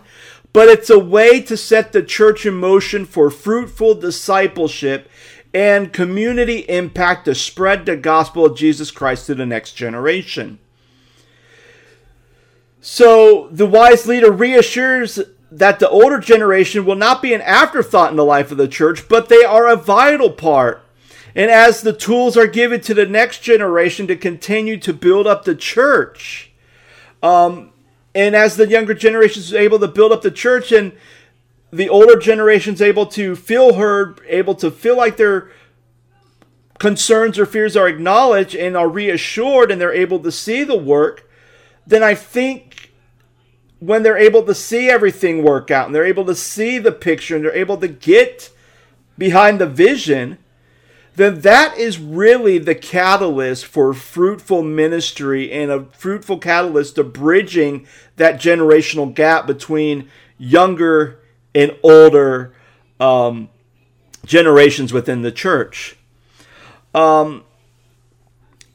but 0.53 0.69
it's 0.69 0.91
a 0.91 0.99
way 0.99 1.41
to 1.41 1.57
set 1.57 1.91
the 1.91 2.03
church 2.03 2.45
in 2.45 2.53
motion 2.53 3.05
for 3.05 3.31
fruitful 3.31 3.95
discipleship 3.95 5.09
and 5.53 5.91
community 5.93 6.59
impact 6.69 7.25
to 7.25 7.35
spread 7.35 7.85
the 7.85 7.97
gospel 7.97 8.45
of 8.45 8.57
Jesus 8.57 8.91
Christ 8.91 9.25
to 9.27 9.35
the 9.35 9.45
next 9.45 9.73
generation. 9.73 10.59
So 12.81 13.47
the 13.51 13.65
wise 13.65 14.05
leader 14.07 14.31
reassures 14.31 15.19
that 15.57 15.79
the 15.79 15.89
older 15.89 16.17
generation 16.17 16.83
will 16.83 16.95
not 16.95 17.21
be 17.21 17.33
an 17.33 17.41
afterthought 17.41 18.09
in 18.09 18.17
the 18.17 18.25
life 18.25 18.51
of 18.51 18.57
the 18.57 18.67
church, 18.67 19.07
but 19.07 19.29
they 19.29 19.43
are 19.43 19.67
a 19.67 19.75
vital 19.75 20.31
part. 20.31 20.83
And 21.35 21.51
as 21.51 21.81
the 21.81 21.93
tools 21.93 22.35
are 22.35 22.47
given 22.47 22.81
to 22.81 22.93
the 22.93 23.05
next 23.05 23.39
generation 23.39 24.07
to 24.07 24.15
continue 24.15 24.77
to 24.77 24.93
build 24.93 25.27
up 25.27 25.45
the 25.45 25.55
church, 25.55 26.51
um, 27.21 27.71
and 28.15 28.35
as 28.35 28.57
the 28.57 28.67
younger 28.67 28.93
generation 28.93 29.41
is 29.41 29.53
able 29.53 29.79
to 29.79 29.87
build 29.87 30.11
up 30.11 30.23
the 30.23 30.31
church 30.31 30.71
and 30.71 30.91
the 31.71 31.89
older 31.89 32.17
generation 32.17 32.73
is 32.73 32.81
able 32.81 33.05
to 33.07 33.35
feel 33.35 33.75
heard, 33.75 34.21
able 34.27 34.55
to 34.55 34.71
feel 34.71 34.97
like 34.97 35.17
their 35.17 35.51
concerns 36.79 37.37
or 37.37 37.45
fears 37.45 37.77
are 37.77 37.87
acknowledged 37.87 38.55
and 38.55 38.75
are 38.75 38.89
reassured 38.89 39.71
and 39.71 39.79
they're 39.79 39.93
able 39.93 40.19
to 40.19 40.31
see 40.31 40.63
the 40.63 40.77
work, 40.77 41.29
then 41.85 42.03
I 42.03 42.15
think 42.15 42.82
when 43.85 44.01
they're 44.01 44.17
able 44.17 44.43
to 44.43 44.55
see 44.55 44.89
everything 44.89 45.43
work 45.43 45.69
out 45.69 45.87
and 45.87 45.93
they're 45.93 46.05
able 46.05 46.23
to 46.25 46.35
see 46.35 46.79
the 46.79 46.91
picture 46.91 47.35
and 47.35 47.43
they're 47.43 47.55
able 47.55 47.77
to 47.77 47.87
get 47.87 48.49
behind 49.17 49.59
the 49.59 49.67
vision, 49.67 50.37
then 51.15 51.41
that 51.41 51.77
is 51.77 51.99
really 51.99 52.57
the 52.57 52.75
catalyst 52.75 53.65
for 53.65 53.93
fruitful 53.93 54.63
ministry 54.63 55.51
and 55.51 55.69
a 55.69 55.83
fruitful 55.97 56.37
catalyst 56.37 56.95
to 56.95 57.03
bridging 57.03 57.85
that 58.15 58.39
generational 58.39 59.13
gap 59.13 59.45
between 59.45 60.09
younger 60.37 61.19
and 61.53 61.77
older 61.83 62.55
um, 63.01 63.49
generations 64.25 64.93
within 64.93 65.23
the 65.23 65.31
church. 65.31 65.97
Um, 66.95 67.43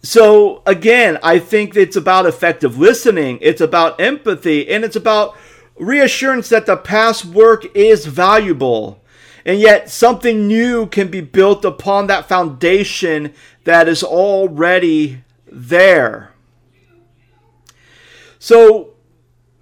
so 0.03 0.63
again, 0.65 1.19
I 1.23 1.39
think 1.39 1.77
it's 1.77 1.97
about 1.97 2.27
effective 2.27 2.79
listening, 2.79 3.39
it's 3.41 3.61
about 3.61 4.01
empathy, 4.01 4.69
and 4.69 4.85
it's 4.85 4.97
about 4.97 5.37
reassurance 5.77 6.49
that 6.49 6.67
the 6.67 6.77
past 6.77 7.25
work 7.25 7.65
is 7.77 8.07
valuable. 8.07 9.03
And 9.45 9.61
yet, 9.61 9.89
something 9.89 10.47
new 10.47 10.87
can 10.87 11.09
be 11.09 11.23
built 11.23 11.65
upon 11.65 12.07
that 12.09 12.29
foundation 12.29 13.33
that 13.65 13.89
is 13.89 14.03
already 14.03 15.23
there. 15.51 16.33
So, 18.39 18.91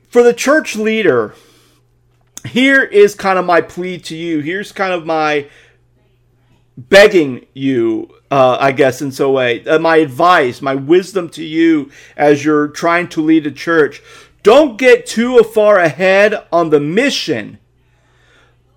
for 0.08 0.22
the 0.22 0.32
church 0.32 0.74
leader, 0.76 1.34
here 2.46 2.82
is 2.82 3.14
kind 3.14 3.38
of 3.38 3.44
my 3.44 3.60
plea 3.60 3.98
to 3.98 4.16
you. 4.16 4.40
Here's 4.40 4.72
kind 4.72 4.92
of 4.92 5.06
my 5.06 5.48
begging 6.76 7.46
you, 7.54 8.10
uh, 8.30 8.58
I 8.60 8.72
guess, 8.72 9.00
in 9.00 9.10
some 9.10 9.32
way, 9.32 9.64
uh, 9.64 9.78
my 9.78 9.96
advice, 9.96 10.60
my 10.60 10.74
wisdom 10.74 11.28
to 11.30 11.44
you 11.44 11.90
as 12.16 12.44
you're 12.44 12.68
trying 12.68 13.08
to 13.08 13.22
lead 13.22 13.46
a 13.46 13.50
church. 13.50 14.02
Don't 14.42 14.78
get 14.78 15.06
too 15.06 15.42
far 15.42 15.78
ahead 15.78 16.46
on 16.52 16.70
the 16.70 16.80
mission 16.80 17.58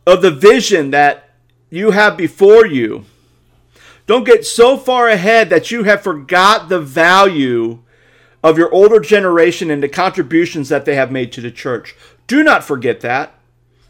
of 0.07 0.21
the 0.21 0.31
vision 0.31 0.91
that 0.91 1.29
you 1.69 1.91
have 1.91 2.17
before 2.17 2.65
you. 2.65 3.05
Don't 4.07 4.23
get 4.23 4.45
so 4.45 4.75
far 4.75 5.07
ahead 5.07 5.49
that 5.51 5.69
you 5.69 5.83
have 5.83 6.01
forgot 6.01 6.67
the 6.67 6.79
value 6.79 7.79
of 8.43 8.57
your 8.57 8.73
older 8.73 8.99
generation 8.99 9.69
and 9.69 9.83
the 9.83 9.89
contributions 9.89 10.69
that 10.69 10.85
they 10.85 10.95
have 10.95 11.11
made 11.11 11.31
to 11.33 11.41
the 11.41 11.51
church. 11.51 11.95
Do 12.25 12.43
not 12.43 12.63
forget 12.63 13.01
that. 13.01 13.35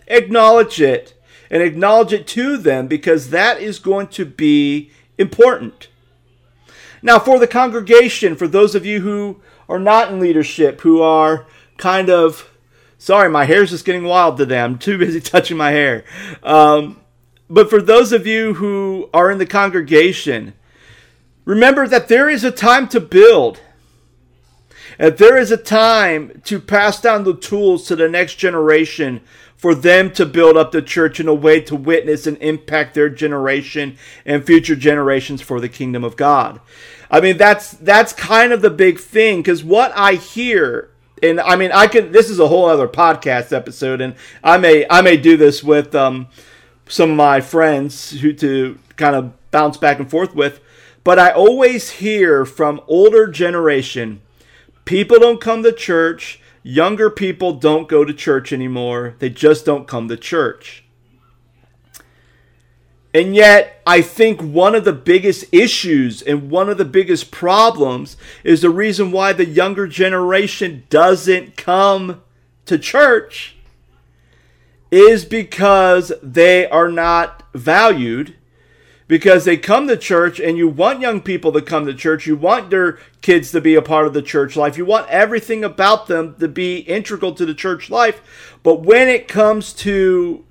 Acknowledge 0.08 0.82
it 0.82 1.14
and 1.50 1.64
acknowledge 1.64 2.14
it 2.14 2.28
to 2.28 2.58
them 2.58 2.88
because 2.88 3.30
that 3.30 3.62
is 3.62 3.80
going 3.80 4.08
to 4.08 4.26
be 4.26 4.92
important. 5.18 5.88
Now, 7.02 7.20
for 7.20 7.40
the 7.40 7.48
congregation, 7.48 8.36
for 8.36 8.48
those 8.48 8.76
of 8.76 8.86
you 8.86 9.02
who 9.02 9.42
are 9.68 9.80
not 9.80 10.12
in 10.12 10.20
leadership, 10.20 10.82
who 10.82 11.02
are 11.02 11.48
kind 11.78 12.10
of, 12.10 12.50
sorry, 12.98 13.30
my 13.30 13.46
hair's 13.46 13.70
just 13.70 13.86
getting 13.86 14.04
wild 14.04 14.38
today. 14.38 14.60
I'm 14.60 14.78
too 14.80 14.98
busy 14.98 15.22
touching 15.22 15.58
my 15.58 15.72
hair. 15.72 16.04
Um, 16.44 17.00
but 17.50 17.70
for 17.70 17.82
those 17.82 18.12
of 18.12 18.28
you 18.28 18.56
who 18.56 19.10
are 19.14 19.32
in 19.32 19.38
the 19.38 19.46
congregation, 19.46 20.54
remember 21.46 21.88
that 21.88 22.08
there 22.08 22.30
is 22.30 22.44
a 22.44 22.52
time 22.52 22.88
to 22.90 23.00
build. 23.00 23.60
And 25.00 25.18
there 25.18 25.38
is 25.38 25.50
a 25.50 25.58
time 25.58 26.42
to 26.44 26.60
pass 26.60 27.00
down 27.00 27.24
the 27.24 27.36
tools 27.36 27.88
to 27.88 27.96
the 27.96 28.10
next 28.10 28.36
generation 28.36 29.22
for 29.56 29.74
them 29.74 30.12
to 30.12 30.26
build 30.26 30.58
up 30.58 30.74
the 30.74 30.82
church 30.82 31.20
in 31.22 31.28
a 31.28 31.34
way 31.34 31.62
to 31.62 31.76
witness 31.76 32.28
and 32.28 32.38
impact 32.38 32.94
their 32.94 33.10
generation 33.10 33.98
and 34.26 34.46
future 34.46 34.76
generations 34.76 35.42
for 35.42 35.62
the 35.62 35.70
kingdom 35.70 36.04
of 36.04 36.18
God. 36.18 36.60
I 37.10 37.22
mean 37.22 37.38
that's 37.38 37.72
that's 37.72 38.14
kind 38.14 38.54
of 38.54 38.62
the 38.62 38.70
big 38.70 39.00
thing 39.00 39.42
cuz 39.42 39.64
what 39.64 39.92
I 39.96 40.14
hear 40.14 40.92
and 41.24 41.40
I 41.40 41.56
mean 41.56 41.72
I 41.74 41.88
can 41.88 42.12
this 42.12 42.30
is 42.30 42.40
a 42.40 42.48
whole 42.48 42.66
other 42.66 42.88
podcast 42.88 43.52
episode 43.52 44.00
and 44.00 44.16
I 44.44 44.58
may 44.58 44.86
I 44.90 45.02
may 45.02 45.18
do 45.18 45.36
this 45.36 45.64
with 45.64 45.96
um, 45.96 46.28
some 46.88 47.12
of 47.12 47.18
my 47.18 47.42
friends 47.42 48.12
who 48.12 48.32
to 48.34 48.78
kind 48.96 49.16
of 49.16 49.34
bounce 49.52 49.78
back 49.78 50.00
and 50.00 50.10
forth 50.10 50.36
with 50.36 50.60
but 51.04 51.18
I 51.18 51.32
always 51.32 51.90
hear 51.90 52.46
from 52.46 52.82
older 52.88 53.28
generation 53.28 54.22
people 54.90 55.20
don't 55.20 55.40
come 55.40 55.64
to 55.64 55.72
church 55.72 56.42
Younger 56.64 57.10
people 57.10 57.54
don't 57.54 57.88
go 57.88 58.04
to 58.04 58.14
church 58.14 58.52
anymore. 58.52 59.16
They 59.20 59.30
just 59.30 59.66
don't 59.66 59.88
come 59.88 60.08
to 60.10 60.18
church. 60.18 60.84
And 63.14 63.36
yet, 63.36 63.82
I 63.88 64.02
think 64.02 64.42
one 64.42 64.76
of 64.76 64.84
the 64.84 64.94
biggest 64.94 65.46
issues 65.52 66.22
and 66.22 66.52
one 66.52 66.70
of 66.70 66.78
the 66.78 66.86
biggest 66.86 67.32
problems 67.32 68.18
is 68.44 68.62
the 68.62 68.70
reason 68.70 69.12
why 69.12 69.34
the 69.34 69.46
younger 69.48 69.88
generation 69.88 70.86
doesn't 70.90 71.58
come 71.58 72.22
to 72.66 72.78
church 72.78 73.56
is 74.92 75.26
because 75.26 76.12
they 76.22 76.70
are 76.70 76.92
not 76.92 77.44
valued 77.54 78.36
because 79.10 79.44
they 79.44 79.58
come 79.58 79.88
to 79.88 79.98
church 79.98 80.40
and 80.40 80.56
you 80.56 80.70
want 80.70 81.02
young 81.02 81.20
people 81.20 81.52
to 81.52 81.62
come 81.64 81.88
to 81.88 81.94
church. 81.96 82.28
You 82.28 82.38
want 82.38 82.70
their 82.70 83.00
kids 83.24 83.52
to 83.52 83.60
be 83.60 83.74
a 83.74 83.82
part 83.82 84.06
of 84.06 84.14
the 84.14 84.22
church 84.22 84.56
life. 84.56 84.78
You 84.78 84.86
want 84.86 85.10
everything 85.10 85.64
about 85.64 86.06
them 86.06 86.36
to 86.40 86.48
be 86.48 86.78
integral 86.78 87.34
to 87.34 87.46
the 87.46 87.56
church 87.56 87.90
life. 87.90 88.60
But 88.62 88.84
when 88.84 89.10
it 89.10 89.28
comes 89.28 89.74
to 89.74 90.46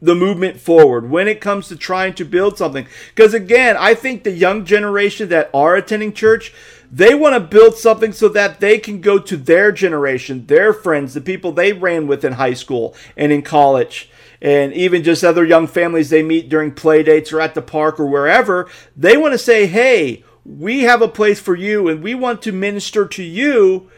the 0.00 0.14
movement 0.14 0.58
forward, 0.58 1.10
when 1.10 1.28
it 1.28 1.42
comes 1.42 1.68
to 1.68 1.76
trying 1.76 2.14
to 2.14 2.24
build 2.24 2.56
something, 2.56 2.86
because 3.14 3.34
again, 3.34 3.76
I 3.78 3.94
think 3.94 4.24
the 4.24 4.32
young 4.32 4.64
generation 4.64 5.28
that 5.28 5.50
are 5.52 5.76
attending 5.76 6.14
church, 6.14 6.54
they 6.90 7.14
want 7.14 7.34
to 7.34 7.40
build 7.40 7.76
something 7.76 8.12
so 8.12 8.28
that 8.30 8.58
they 8.58 8.78
can 8.78 9.02
go 9.02 9.18
to 9.18 9.36
their 9.36 9.70
generation, 9.70 10.46
their 10.46 10.72
friends, 10.72 11.12
the 11.12 11.20
people 11.20 11.52
they 11.52 11.74
ran 11.74 12.06
with 12.06 12.24
in 12.24 12.32
high 12.32 12.54
school 12.54 12.94
and 13.18 13.32
in 13.32 13.42
college 13.42 14.08
and 14.42 14.72
even 14.74 15.04
just 15.04 15.22
other 15.22 15.44
young 15.44 15.68
families 15.68 16.10
they 16.10 16.22
meet 16.22 16.48
during 16.48 16.72
play 16.72 17.04
dates 17.04 17.32
or 17.32 17.40
at 17.40 17.54
the 17.54 17.62
park 17.62 18.00
or 18.00 18.06
wherever, 18.06 18.68
they 18.96 19.16
want 19.16 19.32
to 19.32 19.38
say, 19.38 19.66
hey, 19.66 20.24
we 20.44 20.80
have 20.80 21.00
a 21.00 21.08
place 21.08 21.40
for 21.40 21.54
you 21.54 21.88
and 21.88 22.02
we 22.02 22.12
want 22.12 22.42
to 22.42 22.50
minister 22.50 23.06
to 23.06 23.22
you. 23.22 23.88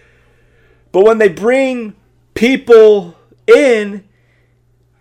But 0.92 1.07
when 1.07 1.16
they 1.16 1.30
bring 1.30 1.96
people 2.35 3.16
in, 3.46 4.04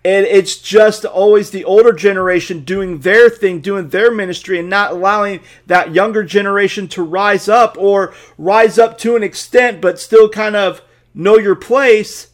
and 0.05 0.25
it's 0.25 0.57
just 0.57 1.03
always 1.03 1.51
the 1.51 1.65
older 1.65 1.91
generation 1.91 2.61
doing 2.61 2.99
their 2.99 3.29
thing, 3.29 3.59
doing 3.59 3.89
their 3.89 4.11
ministry, 4.11 4.59
and 4.59 4.69
not 4.69 4.91
allowing 4.91 5.41
that 5.65 5.93
younger 5.93 6.23
generation 6.23 6.87
to 6.89 7.03
rise 7.03 7.49
up 7.49 7.77
or 7.77 8.13
rise 8.37 8.79
up 8.79 8.97
to 8.99 9.17
an 9.17 9.23
extent, 9.23 9.81
but 9.81 9.99
still 9.99 10.29
kind 10.29 10.55
of 10.55 10.81
know 11.13 11.37
your 11.37 11.55
place 11.55 12.29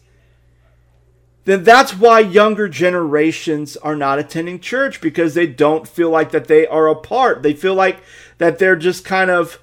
then 1.50 1.64
that's 1.64 1.96
why 1.96 2.20
younger 2.20 2.68
generations 2.68 3.76
are 3.78 3.96
not 3.96 4.18
attending 4.18 4.60
church 4.60 5.00
because 5.00 5.34
they 5.34 5.46
don't 5.46 5.88
feel 5.88 6.10
like 6.10 6.30
that 6.30 6.48
they 6.48 6.66
are 6.66 6.88
a 6.88 6.94
part. 6.94 7.42
They 7.42 7.54
feel 7.54 7.74
like 7.74 8.02
that 8.38 8.58
they're 8.58 8.76
just 8.76 9.04
kind 9.04 9.30
of 9.30 9.58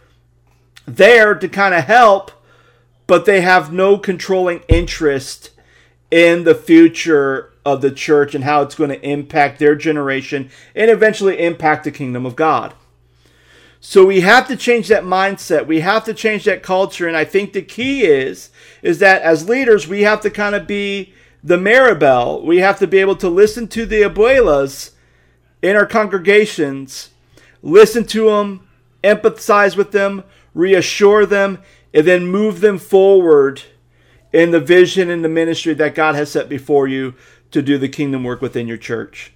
there 0.85 1.35
to 1.35 1.47
kind 1.47 1.73
of 1.73 1.83
help, 1.83 2.31
but 3.05 3.25
they 3.25 3.41
have 3.41 3.71
no 3.71 3.97
controlling 3.97 4.61
interest 4.67 5.51
in 6.09 6.43
the 6.45 6.55
future 6.55 7.53
of 7.65 7.81
the 7.81 7.91
church 7.91 8.33
and 8.33 8.43
how 8.43 8.61
it's 8.61 8.75
going 8.75 8.89
to 8.89 9.07
impact 9.07 9.59
their 9.59 9.75
generation 9.75 10.49
and 10.73 10.89
eventually 10.89 11.39
impact 11.39 11.83
the 11.83 11.91
kingdom 11.91 12.25
of 12.25 12.35
God. 12.35 12.73
So 13.79 14.05
we 14.05 14.21
have 14.21 14.47
to 14.47 14.55
change 14.55 14.87
that 14.87 15.03
mindset. 15.03 15.67
We 15.67 15.81
have 15.81 16.03
to 16.05 16.13
change 16.13 16.45
that 16.45 16.63
culture 16.63 17.07
and 17.07 17.15
I 17.15 17.25
think 17.25 17.53
the 17.53 17.61
key 17.61 18.03
is 18.03 18.49
is 18.81 18.99
that 18.99 19.21
as 19.21 19.47
leaders 19.47 19.87
we 19.87 20.01
have 20.01 20.21
to 20.21 20.29
kind 20.29 20.55
of 20.55 20.65
be 20.65 21.13
the 21.43 21.57
Mirabel, 21.57 22.45
we 22.45 22.57
have 22.57 22.79
to 22.79 22.87
be 22.87 22.97
able 22.99 23.15
to 23.17 23.29
listen 23.29 23.67
to 23.69 23.85
the 23.85 24.01
abuelas 24.01 24.91
in 25.61 25.75
our 25.75 25.85
congregations, 25.85 27.09
listen 27.61 28.05
to 28.05 28.29
them, 28.29 28.67
empathize 29.03 29.75
with 29.75 29.91
them, 29.91 30.23
reassure 30.53 31.25
them, 31.25 31.59
and 31.93 32.05
then 32.05 32.27
move 32.27 32.61
them 32.61 32.77
forward 32.77 33.63
in 34.33 34.51
the 34.51 34.59
vision 34.59 35.09
and 35.09 35.23
the 35.23 35.29
ministry 35.29 35.73
that 35.73 35.95
God 35.95 36.15
has 36.15 36.31
set 36.31 36.49
before 36.49 36.87
you 36.87 37.15
to 37.51 37.61
do 37.61 37.77
the 37.77 37.89
kingdom 37.89 38.23
work 38.23 38.41
within 38.41 38.67
your 38.67 38.77
church. 38.77 39.31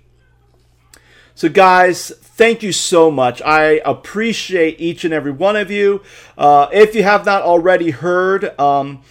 So, 1.34 1.50
guys, 1.50 2.10
thank 2.10 2.62
you 2.62 2.72
so 2.72 3.10
much. 3.10 3.42
I 3.42 3.82
appreciate 3.86 4.80
each 4.80 5.06
and 5.06 5.14
every 5.14 5.32
one 5.32 5.56
of 5.56 5.72
you. 5.72 6.04
Uh, 6.38 6.68
if 6.72 6.94
you 6.94 7.04
have 7.04 7.26
not 7.26 7.42
already 7.42 7.92
heard, 7.92 8.60
um, 8.60 9.02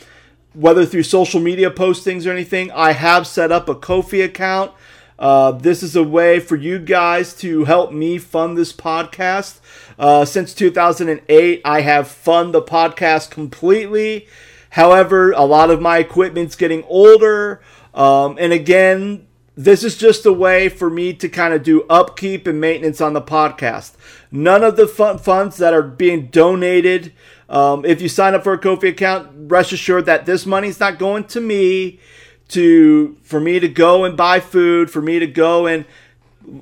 whether 0.52 0.84
through 0.84 1.04
social 1.04 1.40
media 1.40 1.70
postings 1.70 2.26
or 2.26 2.30
anything, 2.30 2.70
I 2.72 2.92
have 2.92 3.26
set 3.26 3.52
up 3.52 3.68
a 3.68 3.74
Ko-fi 3.74 4.22
account. 4.22 4.72
Uh, 5.18 5.52
this 5.52 5.82
is 5.82 5.94
a 5.94 6.02
way 6.02 6.40
for 6.40 6.56
you 6.56 6.78
guys 6.78 7.34
to 7.36 7.64
help 7.64 7.92
me 7.92 8.18
fund 8.18 8.56
this 8.56 8.72
podcast. 8.72 9.60
Uh, 9.98 10.24
since 10.24 10.54
2008, 10.54 11.60
I 11.64 11.80
have 11.82 12.08
funded 12.08 12.54
the 12.54 12.62
podcast 12.62 13.30
completely. 13.30 14.26
However, 14.70 15.32
a 15.32 15.44
lot 15.44 15.70
of 15.70 15.82
my 15.82 15.98
equipment's 15.98 16.56
getting 16.56 16.84
older. 16.84 17.60
Um, 17.92 18.38
and 18.40 18.52
again, 18.52 19.26
this 19.56 19.84
is 19.84 19.98
just 19.98 20.24
a 20.24 20.32
way 20.32 20.70
for 20.70 20.88
me 20.88 21.12
to 21.12 21.28
kind 21.28 21.52
of 21.52 21.62
do 21.62 21.82
upkeep 21.90 22.46
and 22.46 22.60
maintenance 22.60 23.00
on 23.00 23.12
the 23.12 23.20
podcast. 23.20 23.92
None 24.32 24.64
of 24.64 24.76
the 24.76 24.86
funds 24.86 25.58
that 25.58 25.74
are 25.74 25.82
being 25.82 26.28
donated, 26.28 27.12
um, 27.50 27.84
if 27.84 28.00
you 28.00 28.08
sign 28.08 28.34
up 28.34 28.44
for 28.44 28.52
a 28.52 28.58
Ko-fi 28.58 28.88
account, 28.88 29.39
rest 29.50 29.72
assured 29.72 30.06
that 30.06 30.26
this 30.26 30.46
money's 30.46 30.80
not 30.80 30.98
going 30.98 31.24
to 31.24 31.40
me 31.40 32.00
to 32.48 33.16
for 33.22 33.40
me 33.40 33.60
to 33.60 33.68
go 33.68 34.04
and 34.04 34.16
buy 34.16 34.40
food, 34.40 34.90
for 34.90 35.02
me 35.02 35.18
to 35.18 35.26
go 35.26 35.66
and 35.66 35.84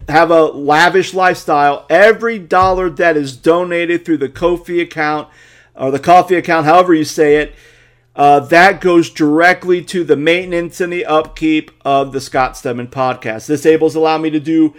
have 0.08 0.30
a 0.30 0.44
lavish 0.44 1.14
lifestyle. 1.14 1.86
Every 1.88 2.38
dollar 2.38 2.90
that 2.90 3.16
is 3.16 3.36
donated 3.36 4.04
through 4.04 4.18
the 4.18 4.28
Ko-fi 4.28 4.80
account 4.80 5.28
or 5.74 5.90
the 5.90 5.98
coffee 5.98 6.34
account, 6.34 6.66
however 6.66 6.92
you 6.92 7.04
say 7.04 7.36
it, 7.36 7.54
uh, 8.16 8.40
that 8.40 8.80
goes 8.80 9.10
directly 9.10 9.82
to 9.84 10.02
the 10.02 10.16
maintenance 10.16 10.80
and 10.80 10.92
the 10.92 11.06
upkeep 11.06 11.70
of 11.84 12.12
the 12.12 12.20
Scott 12.20 12.56
Stedman 12.56 12.88
podcast. 12.88 13.46
This 13.46 13.64
able 13.64 13.88
to 13.90 13.98
allow 13.98 14.18
me 14.18 14.28
to 14.30 14.40
do 14.40 14.74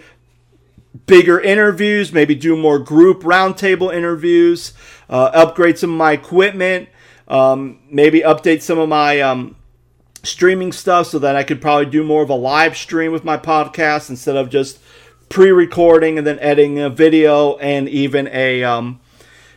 bigger 1.06 1.40
interviews, 1.40 2.12
maybe 2.12 2.34
do 2.34 2.54
more 2.54 2.78
group 2.78 3.22
roundtable 3.22 3.94
interviews, 3.94 4.74
uh, 5.08 5.30
upgrade 5.32 5.78
some 5.78 5.90
of 5.92 5.96
my 5.96 6.12
equipment, 6.12 6.88
um, 7.30 7.78
maybe 7.88 8.20
update 8.20 8.60
some 8.60 8.78
of 8.78 8.88
my 8.88 9.20
um, 9.20 9.56
streaming 10.22 10.72
stuff 10.72 11.06
so 11.06 11.18
that 11.20 11.36
I 11.36 11.44
could 11.44 11.62
probably 11.62 11.86
do 11.86 12.04
more 12.04 12.22
of 12.22 12.28
a 12.28 12.34
live 12.34 12.76
stream 12.76 13.12
with 13.12 13.24
my 13.24 13.38
podcast 13.38 14.10
instead 14.10 14.36
of 14.36 14.50
just 14.50 14.80
pre-recording 15.28 16.18
and 16.18 16.26
then 16.26 16.40
editing 16.40 16.80
a 16.80 16.90
video 16.90 17.56
and 17.58 17.88
even 17.88 18.28
a 18.32 18.64
um, 18.64 19.00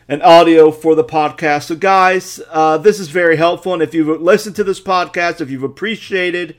and 0.06 0.22
audio 0.22 0.70
for 0.70 0.94
the 0.94 1.02
podcast. 1.02 1.64
So, 1.64 1.74
guys, 1.74 2.40
uh, 2.50 2.78
this 2.78 3.00
is 3.00 3.08
very 3.08 3.36
helpful. 3.36 3.74
And 3.74 3.82
if 3.82 3.92
you've 3.92 4.22
listened 4.22 4.54
to 4.56 4.64
this 4.64 4.80
podcast, 4.80 5.40
if 5.40 5.50
you've 5.50 5.64
appreciated 5.64 6.56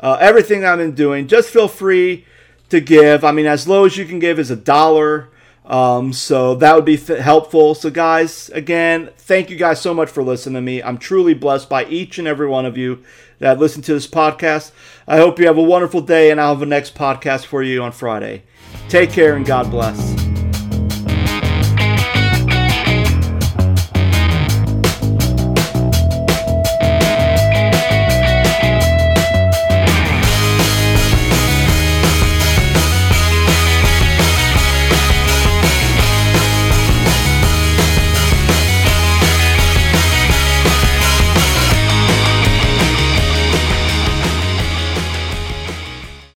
uh, 0.00 0.18
everything 0.20 0.64
I've 0.64 0.78
been 0.78 0.94
doing, 0.94 1.28
just 1.28 1.50
feel 1.50 1.68
free 1.68 2.26
to 2.70 2.80
give. 2.80 3.24
I 3.24 3.30
mean, 3.30 3.46
as 3.46 3.68
low 3.68 3.84
as 3.84 3.96
you 3.96 4.04
can 4.04 4.18
give 4.18 4.40
is 4.40 4.50
a 4.50 4.56
dollar. 4.56 5.28
Um, 5.66 6.12
so 6.12 6.54
that 6.56 6.74
would 6.76 6.84
be 6.84 6.96
helpful. 6.96 7.74
So, 7.74 7.90
guys, 7.90 8.48
again, 8.50 9.10
thank 9.18 9.50
you 9.50 9.56
guys 9.56 9.80
so 9.80 9.92
much 9.92 10.08
for 10.08 10.22
listening 10.22 10.54
to 10.54 10.60
me. 10.60 10.82
I'm 10.82 10.96
truly 10.96 11.34
blessed 11.34 11.68
by 11.68 11.86
each 11.86 12.18
and 12.18 12.28
every 12.28 12.46
one 12.46 12.64
of 12.66 12.76
you 12.76 13.02
that 13.40 13.58
listen 13.58 13.82
to 13.82 13.94
this 13.94 14.06
podcast. 14.06 14.70
I 15.08 15.16
hope 15.18 15.38
you 15.38 15.46
have 15.46 15.58
a 15.58 15.62
wonderful 15.62 16.00
day, 16.00 16.30
and 16.30 16.40
I'll 16.40 16.54
have 16.54 16.62
a 16.62 16.66
next 16.66 16.94
podcast 16.94 17.46
for 17.46 17.62
you 17.62 17.82
on 17.82 17.92
Friday. 17.92 18.44
Take 18.88 19.10
care 19.10 19.34
and 19.34 19.44
God 19.44 19.70
bless. 19.70 20.25